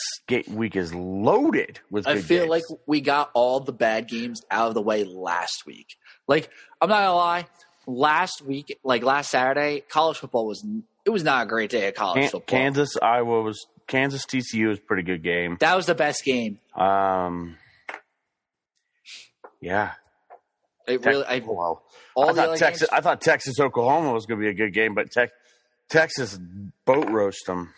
[0.50, 2.50] week is loaded with I feel games.
[2.50, 5.98] like we got all the bad games out of the way last week.
[6.28, 6.50] Like
[6.82, 7.46] I'm not gonna lie,
[7.88, 10.66] last week, like last Saturday, college football was
[11.06, 12.58] it was not a great day of college Kan- football.
[12.60, 15.58] Kansas, Iowa was Kansas TCU was a pretty good game.
[15.60, 16.60] That was the best game.
[16.76, 17.58] Um,
[19.62, 19.92] yeah,
[20.88, 21.84] It really, I, well,
[22.16, 22.90] all I thought Texas.
[22.90, 25.32] games, I thought Texas Oklahoma was going to be a good game, but Tex
[25.90, 26.40] Texas
[26.86, 27.74] boat roast them.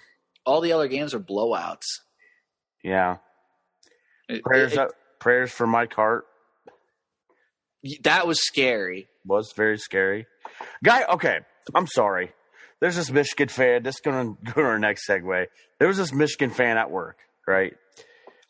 [0.46, 1.84] all the other games are blowouts.
[2.84, 3.18] Yeah,
[4.30, 6.26] It- prayers it- up, prayers for Mike Hart
[8.04, 9.08] that was scary.
[9.26, 10.26] was very scary.
[10.84, 11.39] Guy, okay,
[11.74, 12.32] I'm sorry.
[12.82, 13.84] There's this Michigan fan.
[13.84, 15.48] This is going to go to our next segue.
[15.80, 17.74] There was this Michigan fan at work, right?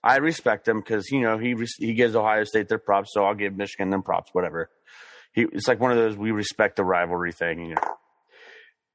[0.04, 3.34] I respect him because you know he he gives Ohio State their props, so I'll
[3.36, 4.70] give Michigan them props, whatever.
[5.34, 7.60] He it's like one of those we respect the rivalry thing.
[7.66, 7.98] You know.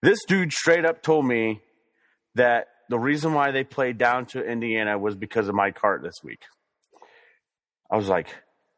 [0.03, 1.61] This dude straight up told me
[2.35, 6.17] that the reason why they played down to Indiana was because of my cart this
[6.25, 6.43] week.
[7.91, 8.29] I was like,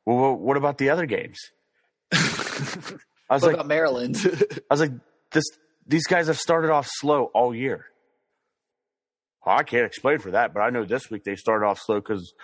[0.05, 1.39] well, what about the other games?
[2.13, 4.17] I was What like, about Maryland?
[4.71, 4.93] I was like,
[5.33, 5.45] this.
[5.87, 7.87] These guys have started off slow all year.
[9.45, 11.97] Well, I can't explain for that, but I know this week they started off slow
[11.97, 12.35] because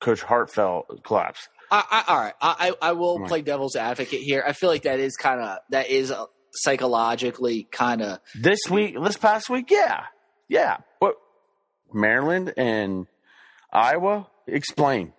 [0.00, 1.48] Coach Hartfeld collapsed.
[1.72, 4.44] I, I, all right, I, I will play devil's advocate here.
[4.46, 8.96] I feel like that is kind of that is uh, psychologically kind of This week,
[9.02, 10.04] this past week, yeah,
[10.48, 10.78] yeah.
[11.00, 11.16] But
[11.92, 13.06] Maryland and
[13.72, 15.12] Iowa, explain.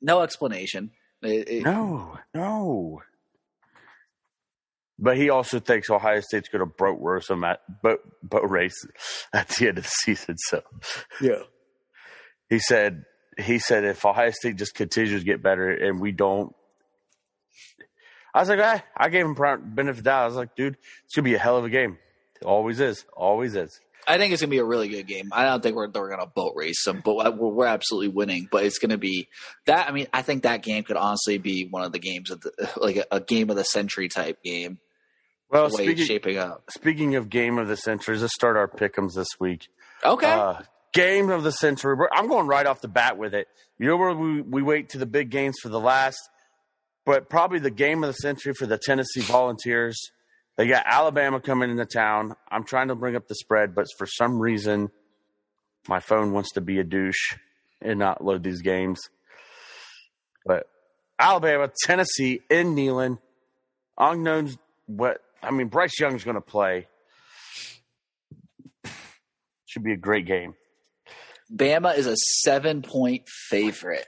[0.00, 0.90] no explanation.
[1.22, 3.02] It- it- No, no.
[4.98, 8.86] But he also thinks Ohio State's going to boat race them at boat boat race
[9.32, 10.36] at the end of the season.
[10.38, 10.62] So
[11.20, 11.42] Yeah.
[12.48, 13.04] he said
[13.38, 16.54] he said if Ohio State just continues to get better and we don't,
[18.34, 20.22] I was like, ah, I gave him benefit of doubt.
[20.24, 21.98] I was like, dude, it's gonna be a hell of a game.
[22.40, 23.80] It always is, always is.
[24.06, 25.30] I think it's gonna be a really good game.
[25.32, 28.48] I don't think we're we're gonna boat race them, but we're, we're absolutely winning.
[28.50, 29.28] But it's gonna be
[29.66, 29.88] that.
[29.88, 32.70] I mean, I think that game could honestly be one of the games of the
[32.76, 34.78] like a, a game of the century type game.
[35.50, 36.64] Well, the way it's speaking, shaping up.
[36.70, 39.68] speaking of game of the century, let's start our pick'ems this week.
[40.04, 40.30] Okay.
[40.30, 41.96] Uh, game of the century.
[42.12, 43.46] I'm going right off the bat with it.
[43.78, 46.18] You know where we, we wait to the big games for the last,
[47.04, 49.98] but probably the game of the century for the Tennessee Volunteers.
[50.56, 52.34] They got Alabama coming into town.
[52.50, 54.90] I'm trying to bring up the spread, but for some reason,
[55.88, 57.36] my phone wants to be a douche
[57.82, 59.00] and not load these games.
[60.46, 60.66] But
[61.18, 63.18] Alabama, Tennessee in Neyland,
[63.98, 65.68] unknowns what I mean.
[65.68, 66.86] Bryce Young's to play.
[69.66, 70.54] Should be a great game.
[71.52, 74.06] Bama is a seven point favorite.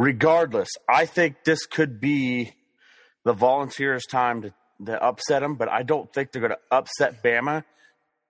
[0.00, 2.54] Regardless, I think this could be
[3.24, 4.54] the Volunteers' time to,
[4.86, 7.64] to upset them, but I don't think they're going to upset Bama.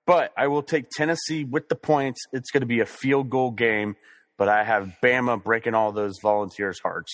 [0.04, 2.22] But I will take Tennessee with the points.
[2.32, 3.94] It's going to be a field goal game,
[4.36, 7.12] but I have Bama breaking all those Volunteers' hearts.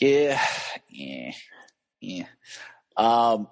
[0.00, 0.40] Yeah,
[0.88, 1.32] yeah,
[2.00, 2.26] yeah.
[2.96, 3.48] Um,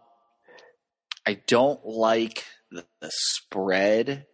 [1.26, 4.26] I don't like the, the spread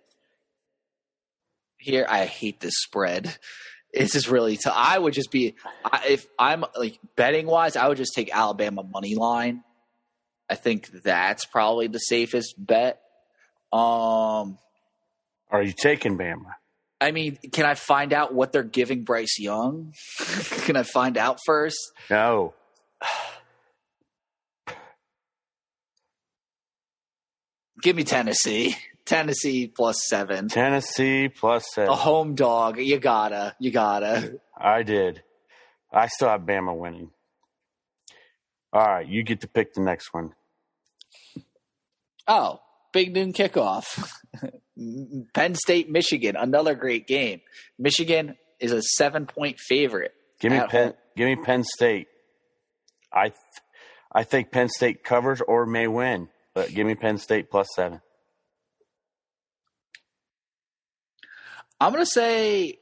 [1.79, 2.07] here.
[2.09, 3.37] I hate this spread.
[3.93, 4.57] This is really.
[4.57, 8.35] So I would just be I, if I'm like betting wise, I would just take
[8.35, 9.64] Alabama money line.
[10.51, 13.01] I think that's probably the safest bet.
[13.73, 14.59] Um,
[15.51, 16.55] Are you taking Bama?
[17.01, 19.95] I mean, can I find out what they're giving Bryce Young?
[20.64, 21.79] can I find out first?
[22.11, 22.55] No.
[27.83, 28.77] Give me Tennessee.
[29.09, 30.49] Tennessee plus seven.
[30.49, 31.90] Tennessee plus seven.
[31.90, 32.79] A home dog.
[32.79, 33.55] You gotta.
[33.59, 34.38] You gotta.
[34.57, 35.23] I did.
[35.92, 37.11] I still have Bama winning.
[38.73, 40.35] All right, you get to pick the next one.
[42.27, 42.61] Oh,
[42.92, 44.12] big noon kickoff.
[45.35, 46.37] Penn State, Michigan.
[46.37, 47.40] Another great game.
[47.79, 50.12] Michigan is a seven point favorite.
[50.40, 50.85] Give me Penn.
[50.88, 50.94] home.
[51.16, 52.09] Give me Penn State.
[53.11, 53.35] I, th-
[54.12, 58.03] I think Penn State covers or may win, but give me Penn State plus seven.
[61.81, 62.79] I'm gonna say.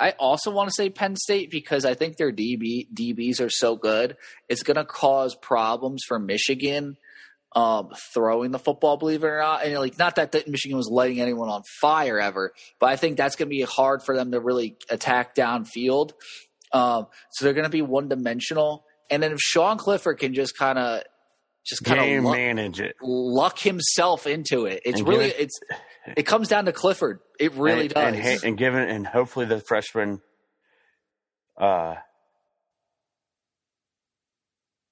[0.00, 3.76] I also want to say Penn State because I think their DB DBs are so
[3.76, 4.16] good.
[4.48, 6.96] It's going to cause problems for Michigan
[7.54, 9.64] um, throwing the football, believe it or not.
[9.64, 13.16] And like, not that, that Michigan was lighting anyone on fire ever, but I think
[13.16, 16.12] that's going to be hard for them to really attack downfield.
[16.72, 18.84] Um, so they're going to be one dimensional.
[19.10, 21.02] And then if Sean Clifford can just kind of
[21.64, 22.96] just kind of manage it.
[23.00, 24.82] luck himself into it.
[24.84, 25.60] It's And really it- it's
[26.16, 27.20] it comes down to Clifford.
[27.38, 28.16] It really and, does.
[28.16, 30.20] And, and given and hopefully the freshman,
[31.56, 31.94] uh,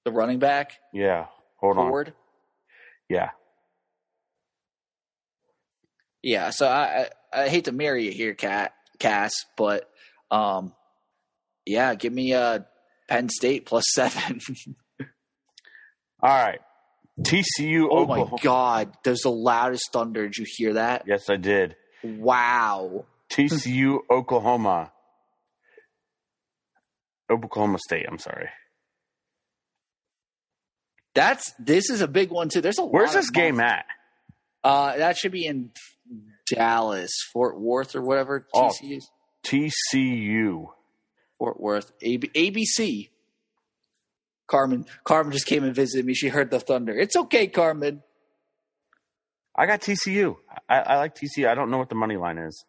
[0.04, 2.12] the running back yeah, hold on,
[3.08, 3.30] yeah,
[6.22, 9.90] Yeah, so I, I I hate to marry you here, Cat Cass, but
[10.30, 10.74] um,
[11.66, 12.60] yeah, give me uh
[13.08, 14.40] Penn State plus seven.
[16.22, 16.60] all right.
[17.20, 18.30] TCU, oh Oklahoma.
[18.32, 20.24] my God, there's the loudest thunder.
[20.24, 21.04] Did you hear that?
[21.06, 21.76] Yes, I did.
[22.02, 23.04] Wow.
[23.30, 24.92] TCU, Oklahoma.
[27.30, 28.06] Oklahoma State.
[28.10, 28.48] I'm sorry.
[31.14, 32.60] That's This is a big one too.
[32.60, 33.84] There's a where's this game at?
[34.62, 35.70] Uh, that should be in
[36.50, 38.46] Dallas, Fort Worth, or whatever.
[38.54, 38.70] Oh.
[38.82, 39.02] TCU,
[39.44, 40.66] TCU.
[41.38, 43.08] Fort Worth, AB, ABC.
[44.50, 46.14] Carmen, Carmen just came and visited me.
[46.14, 46.92] She heard the thunder.
[46.92, 48.02] It's okay, Carmen.
[49.56, 50.36] I got TCU.
[50.68, 51.48] I, I like TCU.
[51.48, 52.64] I don't know what the money line is.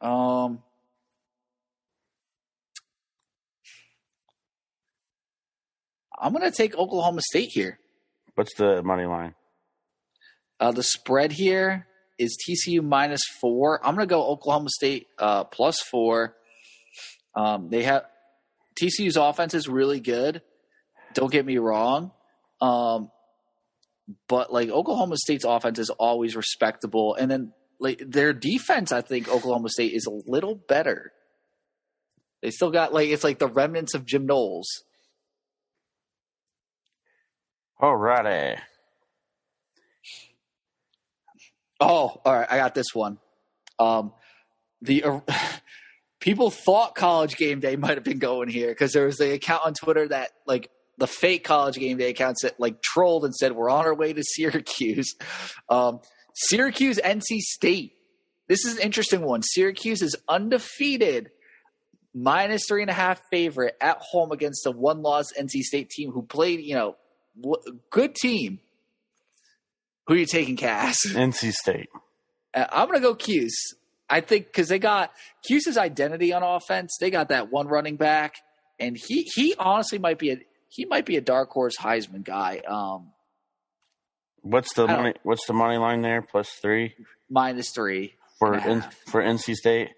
[0.00, 0.62] Um,
[6.20, 7.78] I'm gonna take Oklahoma State here.
[8.34, 9.34] What's the money line?
[10.60, 11.86] Uh, the spread here
[12.18, 13.84] is TCU minus four.
[13.84, 16.34] I'm going to go Oklahoma State uh, plus four.
[17.34, 18.04] Um, they have
[18.80, 20.42] TCU's offense is really good.
[21.14, 22.12] Don't get me wrong.
[22.60, 23.10] Um,
[24.28, 29.28] but like Oklahoma State's offense is always respectable, and then like their defense, I think
[29.28, 31.12] Oklahoma State is a little better.
[32.42, 34.84] They still got like it's like the remnants of Jim Knowles.
[37.80, 38.58] Alrighty.
[41.80, 42.48] Oh, all right.
[42.50, 43.18] I got this one.
[43.78, 44.12] Um,
[44.82, 45.20] the uh,
[46.20, 49.62] people thought college game day might have been going here because there was the account
[49.64, 53.52] on Twitter that like the fake college game day accounts that like trolled and said
[53.52, 55.14] we're on our way to Syracuse.
[55.68, 56.00] Um,
[56.34, 57.94] Syracuse, NC State.
[58.48, 59.42] This is an interesting one.
[59.42, 61.30] Syracuse is undefeated,
[62.14, 66.10] minus three and a half favorite at home against a one loss NC State team
[66.10, 66.96] who played, you know,
[67.40, 68.60] w- good team.
[70.06, 70.96] Who are you taking, Cass?
[71.06, 71.88] NC State.
[72.54, 73.74] Uh, I'm going to go Cuse.
[74.10, 75.12] I think because they got
[75.46, 76.96] Cuse's identity on offense.
[77.00, 78.36] They got that one running back,
[78.80, 80.38] and he he honestly might be a
[80.68, 82.62] he might be a dark horse Heisman guy.
[82.66, 83.12] Um,
[84.42, 85.14] What's the money?
[85.24, 86.22] What's the money line there?
[86.22, 86.94] Plus three
[87.28, 88.94] minus three for and a N, half.
[89.08, 89.90] for NC State.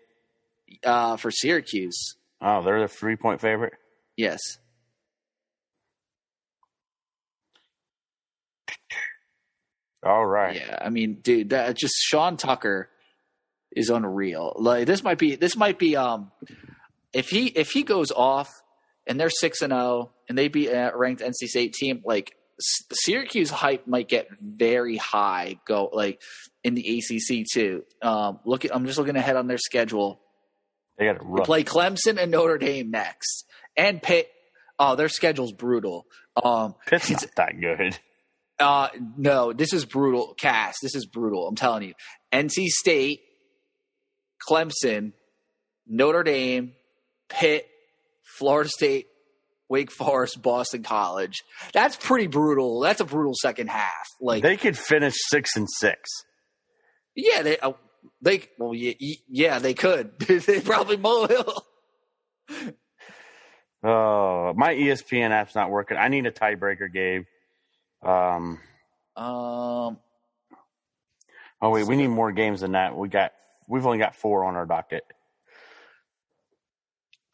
[0.85, 2.17] uh, for Syracuse.
[2.41, 3.75] Oh, they're the three point favorite.
[4.17, 4.41] Yes.
[10.05, 10.57] All right.
[10.57, 12.89] Yeah, I mean, dude, that just Sean Tucker
[13.73, 14.55] is unreal.
[14.57, 16.33] Like this might be this might be um
[17.13, 18.51] if he if he goes off
[19.07, 22.35] and they're six and zero and they beat a ranked NC State team, like
[22.93, 25.59] Syracuse hype might get very high.
[25.67, 26.21] Go like
[26.63, 27.85] in the ACC too.
[28.03, 30.21] Um, look, at, I'm just looking ahead on their schedule.
[30.99, 33.47] They got to play Clemson and Notre Dame next,
[33.77, 34.29] and Pitt.
[34.79, 36.07] Oh, their schedule's brutal.
[36.43, 37.99] Um, Pitt's not that good.
[38.59, 40.35] uh, no, this is brutal.
[40.35, 41.49] Cass, this is brutal.
[41.49, 41.95] I'm telling you.
[42.33, 43.21] NC State,
[44.49, 45.13] Clemson,
[45.87, 46.73] Notre Dame,
[47.29, 47.67] Pitt,
[48.39, 49.07] Florida State,
[49.69, 51.43] Wake Forest, Boston College.
[51.73, 52.81] That's pretty brutal.
[52.81, 54.07] That's a brutal second half.
[54.21, 56.09] Like, They could finish six and six.
[57.15, 57.73] yeah, they, uh,
[58.23, 58.95] they, well, yeah,
[59.29, 60.19] yeah, they could.
[60.19, 61.65] they probably will.
[63.83, 65.97] Oh, my ESPN app's not working.
[65.97, 67.25] I need a tiebreaker, Gabe.
[68.03, 68.59] Um.
[69.17, 69.99] Um,
[71.63, 72.97] Oh wait, we need more games than that.
[72.97, 73.33] We got.
[73.71, 75.05] We've only got four on our docket.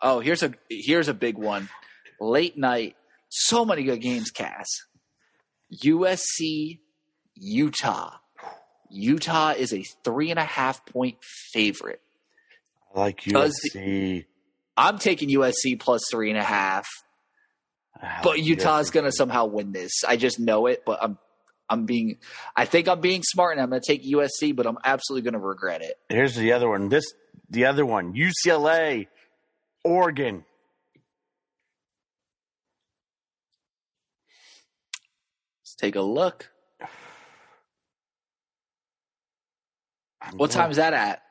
[0.02, 1.70] oh, here's a here's a big one.
[2.20, 2.94] Late night,
[3.30, 4.30] so many good games.
[4.30, 4.66] Cass,
[5.82, 6.78] USC,
[7.34, 8.16] Utah.
[8.90, 11.16] Utah is a three and a half point
[11.52, 12.00] favorite.
[12.94, 14.26] I like USC.
[14.76, 16.86] I'm taking USC plus three and a half,
[18.22, 20.04] but Utah's going to somehow win this.
[20.06, 21.18] I just know it, but I'm
[21.68, 22.18] I'm being
[22.54, 25.40] I think I'm being smart and I'm going to take USC, but I'm absolutely going
[25.40, 25.98] to regret it.
[26.08, 26.88] Here's the other one.
[26.88, 27.04] This
[27.50, 28.14] the other one.
[28.14, 29.08] UCLA,
[29.84, 30.44] Oregon.
[35.62, 36.50] Let's take a look.
[40.22, 41.22] I'm What time is that at?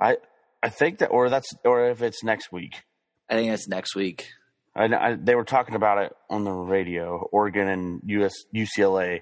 [0.00, 0.16] I
[0.62, 2.84] I think that, or that's, or if it's next week.
[3.28, 4.28] I think it's next week.
[4.74, 7.18] I, I they were talking about it on the radio.
[7.32, 9.20] Oregon and US UCLA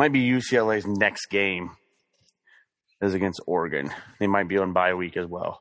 [0.00, 1.72] might be UCLA's next game
[3.02, 3.90] is against Oregon.
[4.18, 5.60] They might be on bye week as well.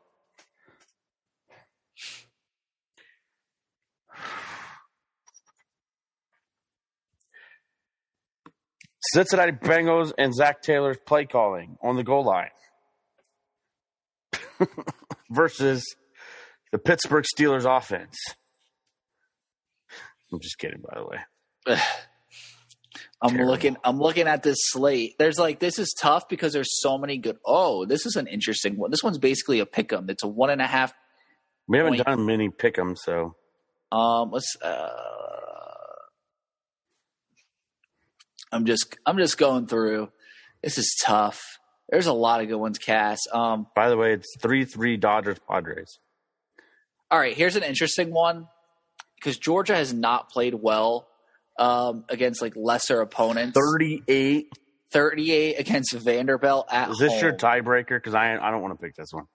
[9.12, 12.48] Cincinnati Bengals and Zac Taylor's play calling on the goal line
[15.30, 15.84] versus
[16.72, 18.16] the Pittsburgh Steelers offense.
[20.32, 21.82] I'm just kidding, by the way.
[23.22, 23.52] I'm Terrible.
[23.52, 23.78] looking.
[23.84, 25.16] I'm looking at this slate.
[25.20, 27.38] There's like this is tough because there's so many good.
[27.46, 28.92] Oh, this is an interesting one.
[28.92, 30.10] This one's basically a pick 'em.
[30.10, 30.94] It's a one and a half.
[31.68, 32.06] We haven't Point.
[32.06, 33.36] done many pick 'em, so
[33.92, 34.56] Um, let's.
[34.62, 34.90] Uh,
[38.52, 38.98] I'm just.
[39.06, 40.10] I'm just going through.
[40.64, 41.42] This is tough.
[41.90, 43.20] There's a lot of good ones, Cass.
[43.32, 46.00] Um, by the way, it's three three Dodgers Padres.
[47.12, 48.48] all right, here's an interesting one
[49.16, 51.09] because Georgia has not played well
[51.60, 53.56] um, against like lesser opponents.
[53.58, 54.48] Thirty eight.
[54.92, 57.22] 38 against Vanderbilt at Is this home.
[57.22, 57.90] your tiebreaker?
[57.90, 59.26] Because I I don't want to pick this one.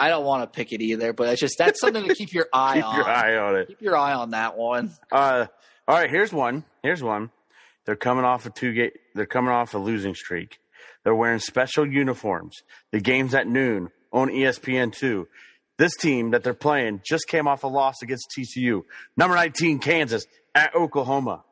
[0.00, 2.46] I don't want to pick it either, but it's just that's something to keep your
[2.52, 2.96] eye Keep on.
[2.96, 3.68] your eye on it.
[3.68, 4.90] Keep your eye on that one.
[5.12, 5.46] Uh,
[5.86, 6.64] all right, here's one.
[6.82, 7.30] Here's one.
[7.84, 8.90] They're coming off a two game.
[9.14, 10.58] They're coming off a losing streak.
[11.04, 12.56] They're wearing special uniforms.
[12.92, 15.26] The game's at noon on ESPN two.
[15.78, 18.82] This team that they're playing just came off a loss against TCU.
[19.16, 21.44] Number 19, Kansas at Oklahoma.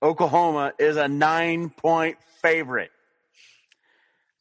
[0.00, 2.90] Oklahoma is a nine point favorite.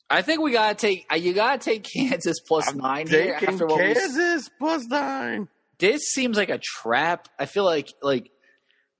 [0.09, 3.49] I think we gotta take uh, you gotta take Kansas plus I'm nine here taking
[3.49, 5.49] after what we Kansas plus nine.
[5.80, 7.28] this seems like a trap.
[7.39, 8.30] I feel like like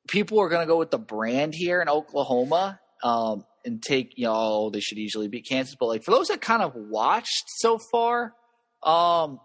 [0.07, 4.25] people are going to go with the brand here in Oklahoma um, and take you
[4.25, 7.78] know they should easily beat Kansas, but like for those that kind of watched so
[7.91, 8.34] far,
[8.84, 9.39] um,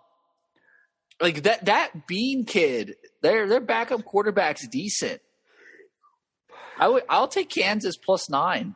[1.22, 5.22] like that that Bean kid, their their backup quarterback's decent.
[6.78, 8.74] I would I'll take Kansas plus nine.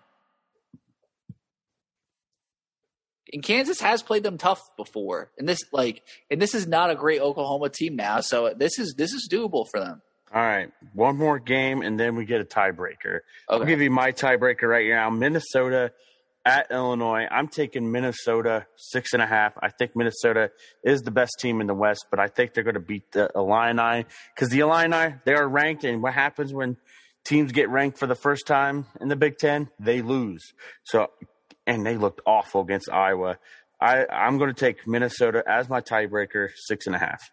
[3.33, 6.95] And Kansas has played them tough before, and this like, and this is not a
[6.95, 8.21] great Oklahoma team now.
[8.21, 10.01] So this is this is doable for them.
[10.33, 13.21] All right, one more game, and then we get a tiebreaker.
[13.49, 15.11] I'll give you my tiebreaker right now.
[15.11, 15.93] Minnesota
[16.47, 17.27] at Illinois.
[17.29, 19.53] I'm taking Minnesota six and a half.
[19.61, 20.51] I think Minnesota
[20.85, 23.29] is the best team in the West, but I think they're going to beat the
[23.35, 26.77] Illini because the Illini they are ranked, and what happens when
[27.25, 29.69] teams get ranked for the first time in the Big Ten?
[29.81, 30.53] They lose.
[30.85, 31.09] So,
[31.67, 33.39] and they looked awful against Iowa.
[33.81, 37.29] I I'm going to take Minnesota as my tiebreaker, six and a half.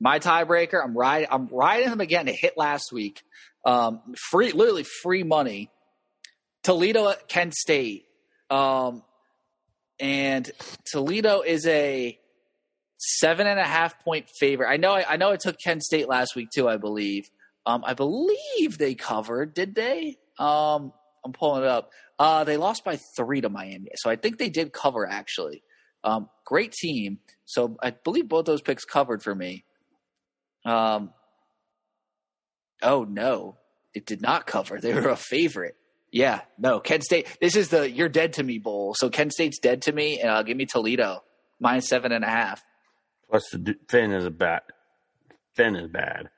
[0.00, 0.82] my tiebreaker.
[0.82, 1.28] I'm riding.
[1.30, 2.26] I'm riding them again.
[2.26, 3.22] to hit last week.
[3.66, 4.00] Um,
[4.30, 5.70] free, literally free money.
[6.66, 8.06] Toledo at Kent State,
[8.50, 9.04] um,
[10.00, 10.50] and
[10.84, 12.18] Toledo is a
[12.98, 14.68] seven and a half point favorite.
[14.68, 14.90] I know.
[14.90, 15.30] I, I know.
[15.30, 16.68] I took Kent State last week too.
[16.68, 17.30] I believe.
[17.66, 19.54] Um, I believe they covered.
[19.54, 20.16] Did they?
[20.40, 20.92] Um,
[21.24, 21.92] I'm pulling it up.
[22.18, 25.62] Uh, they lost by three to Miami, so I think they did cover actually.
[26.02, 27.20] Um, great team.
[27.44, 29.64] So I believe both those picks covered for me.
[30.64, 31.12] Um,
[32.82, 33.56] oh no,
[33.94, 34.80] it did not cover.
[34.80, 35.76] They were a favorite.
[36.16, 37.28] Yeah, no, Kent State.
[37.42, 38.94] This is the "You're Dead to Me" bowl.
[38.94, 41.22] So Kent State's dead to me, and uh, give me Toledo
[41.60, 42.64] minus seven and a half.
[43.28, 44.62] Plus, the Finn is a bad.
[45.56, 46.30] Finn is bad.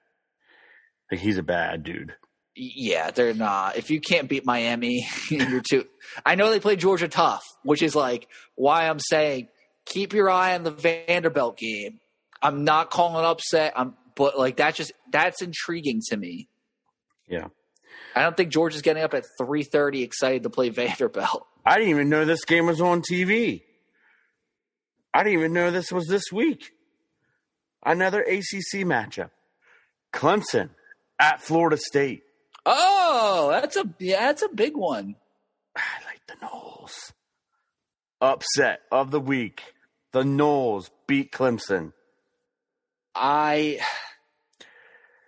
[1.13, 2.17] Like he's a bad dude.
[2.57, 3.77] Yeah, they're not.
[3.77, 5.85] If you can't beat Miami, you're too.
[6.27, 8.27] I know they play Georgia tough, which is like
[8.57, 9.47] why I'm saying
[9.85, 12.01] keep your eye on the Vanderbilt game.
[12.43, 13.75] I'm not calling upset.
[13.77, 16.49] I'm, but like that's just that's intriguing to me.
[17.29, 17.47] Yeah.
[18.15, 21.47] I don't think George is getting up at 3:30 excited to play Vanderbilt.
[21.65, 23.63] I didn't even know this game was on TV.
[25.13, 26.73] I didn't even know this was this week.
[27.85, 29.31] Another ACC matchup.
[30.13, 30.71] Clemson
[31.19, 32.23] at Florida State.
[32.67, 35.17] Oh, that's a yeah, that's a big one.
[35.77, 37.13] I like the Noles.
[38.21, 39.63] Upset of the week.
[40.13, 41.93] The Noles beat Clemson.
[43.15, 43.81] I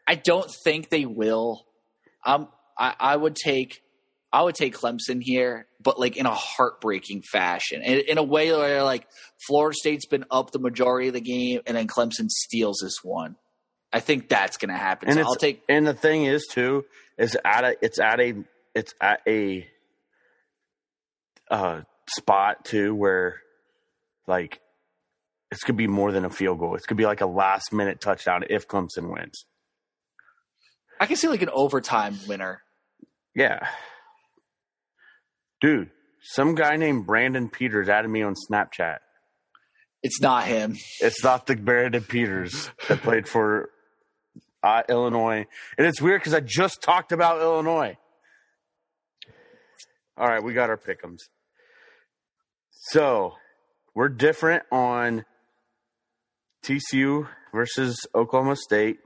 [0.07, 1.66] I don't think they will.
[2.24, 2.49] Um,
[2.81, 3.83] I, I would take
[4.33, 8.51] I would take Clemson here, but like in a heartbreaking fashion, in, in a way
[8.53, 9.07] where like
[9.47, 13.37] Florida State's been up the majority of the game, and then Clemson steals this one.
[13.93, 15.09] I think that's going to happen.
[15.09, 16.85] And so I'll take and the thing is too
[17.18, 18.35] is at a it's at a
[18.74, 19.68] it's at a
[21.51, 23.41] uh spot too where
[24.28, 24.61] like
[25.51, 26.76] it's gonna be more than a field goal.
[26.76, 29.45] It's gonna be like a last minute touchdown if Clemson wins.
[31.01, 32.62] I can see like an overtime winner.
[33.35, 33.66] Yeah.
[35.61, 35.91] Dude,
[36.22, 38.99] some guy named Brandon Peters added me on Snapchat.
[40.03, 40.76] It's not him.
[41.01, 43.70] It's not the Brandon Peters that played for
[44.62, 45.47] uh, Illinois.
[45.76, 47.97] And it's weird because I just talked about Illinois.
[50.16, 51.18] All right, we got our pickums.
[52.70, 53.35] So
[53.95, 55.24] we're different on
[56.64, 58.99] TCU versus Oklahoma State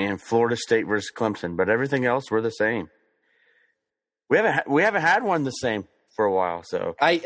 [0.00, 2.88] and Florida State versus Clemson, but everything else we're the same.
[4.28, 5.86] We haven't we haven't had one the same
[6.16, 7.22] for a while, so I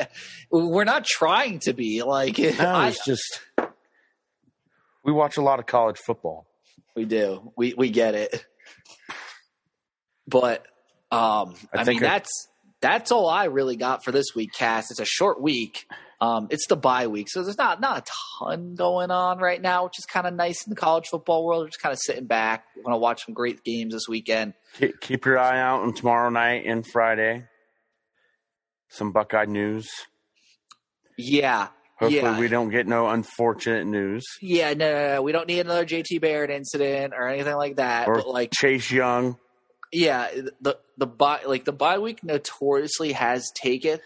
[0.51, 3.41] we're not trying to be like no, I, it's just
[5.05, 6.47] we watch a lot of college football.
[6.97, 7.53] We do.
[7.57, 8.45] We we get it.
[10.27, 10.65] But
[11.11, 12.31] um I I, think mean I- that's
[12.81, 14.91] that's all I really got for this week, Cass.
[14.91, 15.87] It's a short week.
[16.21, 19.85] Um it's the bye week, so there's not not a ton going on right now,
[19.85, 21.63] which is kind of nice in the college football world.
[21.65, 22.65] We're just kind of sitting back.
[22.77, 24.55] We're gonna watch some great games this weekend.
[24.79, 27.45] Keep, keep your eye out on tomorrow night and Friday.
[28.89, 29.89] Some Buckeye news.
[31.17, 31.69] Yeah.
[31.97, 32.39] Hopefully, yeah.
[32.41, 36.21] we don't get no unfortunate news Yeah, no, no, no, we don't need another JT
[36.21, 38.09] Barrett incident or anything like that.
[38.09, 39.39] or but like Chase Young.
[39.93, 40.29] yeah,
[40.61, 44.01] the the bye like the bye week notoriously has taken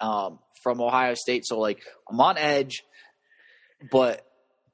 [0.00, 1.46] um, from Ohio State.
[1.46, 2.82] So like I'm on edge,
[3.92, 4.26] but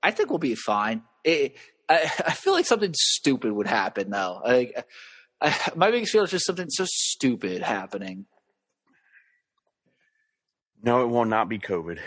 [0.02, 1.02] I think we'll be fine.
[1.22, 4.40] It, I I feel like something stupid would happen though.
[4.42, 4.86] Like
[5.38, 8.24] I, my biggest fear is just something so stupid happening.
[10.82, 11.98] No, it will not be COVID.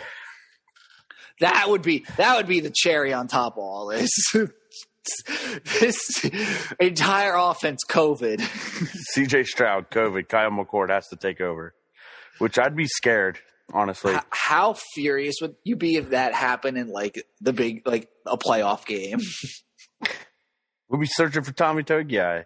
[1.41, 4.09] That would be that would be the cherry on top of all this.
[5.79, 6.25] this
[6.79, 8.39] entire offense, COVID.
[9.15, 10.27] CJ Stroud, COVID.
[10.27, 11.75] Kyle McCord has to take over.
[12.39, 13.37] which I'd be scared,
[13.73, 14.13] honestly.
[14.13, 18.37] H- how furious would you be if that happened in like the big like a
[18.37, 19.19] playoff game?
[20.87, 22.45] We'll be searching for Tommy Togiai.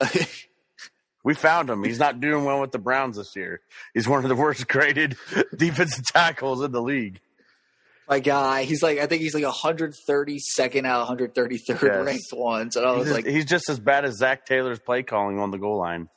[1.24, 1.84] We found him.
[1.84, 3.60] He's not doing well with the Browns this year.
[3.94, 5.16] He's one of the worst graded
[5.56, 7.20] defensive tackles in the league.
[8.08, 12.04] My guy, he's like I think he's like 132nd out, 133rd Yes.
[12.04, 14.80] ranked ones, and I He's was just, like, he's just as bad as Zac Taylor's
[14.80, 16.08] play calling on the goal line.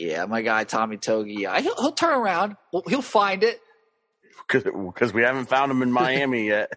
[0.00, 2.56] Yeah, my guy Tommy Togi, he'll, he'll turn around,
[2.88, 3.60] he'll find it.
[4.48, 6.72] Because we haven't found him in Miami yet.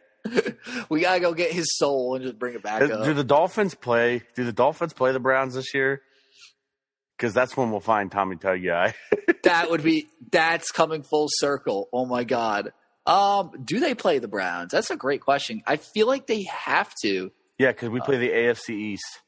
[0.89, 3.15] We gotta go get his soul and just bring it back Do up.
[3.15, 4.23] the Dolphins play?
[4.35, 6.01] Do the Dolphins play the Browns this year?
[7.17, 8.93] Because that's when we'll find Tommy Togiai.
[9.43, 11.89] that would be that's coming full circle.
[11.91, 12.71] Oh my god.
[13.05, 14.71] Um, do they play the Browns?
[14.71, 15.61] That's a great question.
[15.67, 17.31] I feel like they have to.
[17.57, 19.19] yeah, because we play the AFC East.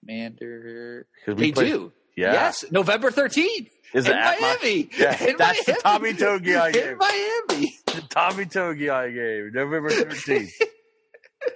[0.00, 1.06] Commander.
[1.26, 1.92] They play- do.
[2.16, 2.32] Yeah.
[2.32, 4.88] Yes, November thirteenth Is in it at Mi- Miami.
[4.98, 6.14] Yeah, in that's the Miami.
[6.14, 6.98] Tommy Togiai in game.
[6.98, 7.74] Miami.
[7.86, 10.50] The Tommy Togiai game, November 13th.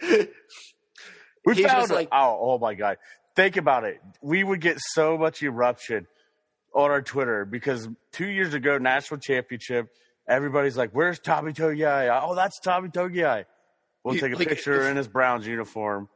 [1.47, 1.95] We He found it.
[1.95, 2.99] like- oh, oh my god!
[3.35, 3.99] Think about it.
[4.21, 6.07] We would get so much eruption
[6.75, 9.89] on our Twitter because two years ago, national championship,
[10.29, 12.11] everybody's like, "Where's Tommy Togiai?
[12.23, 13.47] Oh, that's Tommy Togiai."
[14.05, 16.11] We'll take a like, picture in his Browns uniform.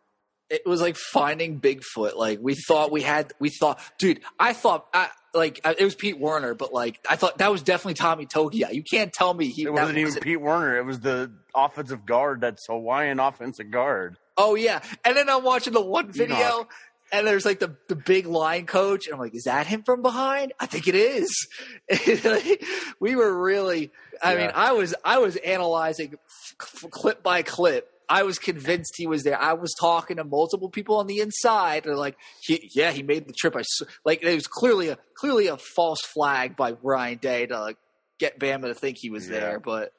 [0.55, 2.17] It was like finding Bigfoot.
[2.17, 6.19] Like we thought we had, we thought, dude, I thought, I, like it was Pete
[6.19, 8.73] Werner, but like I thought that was definitely Tommy Togiai.
[8.73, 10.79] You can't tell me he It wasn't even wasn't- Pete Werner.
[10.79, 12.41] It was the offensive guard.
[12.41, 14.17] That's Hawaiian offensive guard.
[14.37, 16.67] Oh yeah, and then I'm watching the one video, Enokk.
[17.13, 20.03] and there's like the the big line coach, and I'm like, is that him from
[20.03, 20.53] behind?
[20.61, 21.49] I think it is.
[23.01, 23.93] We were really,
[24.23, 24.39] I Yeah.
[24.41, 26.15] mean, I was I was analyzing
[26.61, 27.91] f- clip by clip.
[28.09, 29.41] I was convinced he was there.
[29.41, 31.85] I was talking to multiple people on the inside.
[31.85, 33.57] They're like, he, yeah, he made the trip.
[33.57, 33.63] I
[34.05, 37.77] like it was clearly a clearly a false flag by Ryan Day to like,
[38.19, 39.41] get Bama to think he was Yeah.
[39.41, 39.93] there, but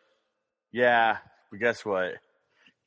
[0.72, 1.18] Yeah,
[1.52, 2.16] but guess what?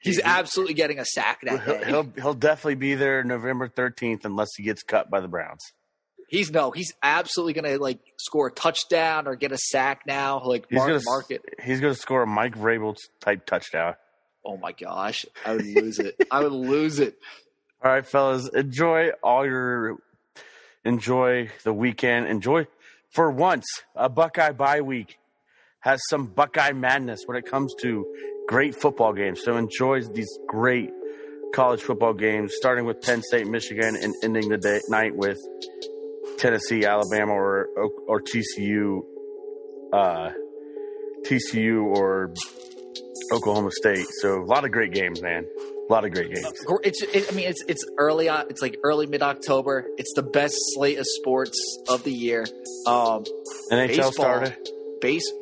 [0.01, 1.85] he's He- absolutely getting a sack that He'll, day.
[1.87, 5.63] he'll he'll definitely be there November 13th unless he gets cut by the Browns.
[6.29, 10.41] He's no, he's absolutely gonna like score a touchdown or get a sack now.
[10.45, 11.43] Like He's mark, gonna mark it.
[11.65, 13.95] He's gonna score a Mike Vrabel type touchdown.
[14.49, 16.17] Oh my gosh, I would lose it.
[16.31, 17.19] I would lose it.
[17.85, 19.99] All right, fellas, enjoy all your
[20.87, 22.27] enjoy the weekend.
[22.29, 22.67] Enjoy
[23.11, 25.19] for once a Buckeye bye week
[25.81, 28.07] has some Buckeye madness when it comes to
[28.49, 29.43] great football games.
[29.45, 30.91] So enjoy these great
[31.55, 35.39] college football games, starting with Penn State, Michigan, and ending the day, night with
[36.39, 37.69] Tennessee, Alabama, or
[38.07, 39.03] or TCU,
[39.93, 40.31] uh,
[41.27, 42.33] TCU or
[43.33, 44.07] Oklahoma State.
[44.21, 45.45] So a lot of great games, man.
[45.89, 46.47] A lot of great games.
[46.85, 47.03] It's.
[47.03, 48.29] It, I mean, it's it's early.
[48.29, 49.87] uh, It's like early mid October.
[49.97, 51.59] It's the best slate of sports
[51.89, 52.45] of the year.
[52.87, 53.25] Um,
[53.73, 54.57] NHL baseball, started.
[55.01, 55.33] base.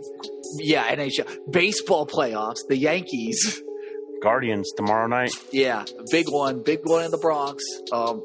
[0.59, 2.59] Yeah, NHL baseball playoffs.
[2.69, 3.61] The Yankees.
[4.23, 5.31] Guardians tomorrow night.
[5.53, 6.63] Yeah, big one.
[6.63, 7.63] Big one in the Bronx.
[7.93, 8.23] Um,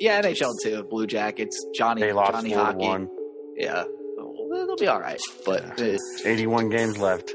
[0.00, 0.82] yeah, NHL too.
[0.84, 1.64] Blue Jackets.
[1.74, 2.02] Johnny.
[2.02, 2.76] Johnny hockey.
[2.78, 3.08] one.
[3.56, 3.84] Yeah,
[4.18, 5.20] Well, they'll be all right.
[5.46, 7.32] But uh, 81 games left.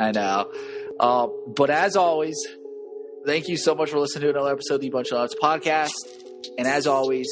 [0.00, 0.50] I know.
[1.00, 2.36] Uh, but as always,
[3.26, 5.92] thank you so much for listening to another episode of the Bunch of Odds podcast.
[6.56, 7.28] And as always,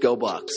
[0.00, 0.52] go Bucks.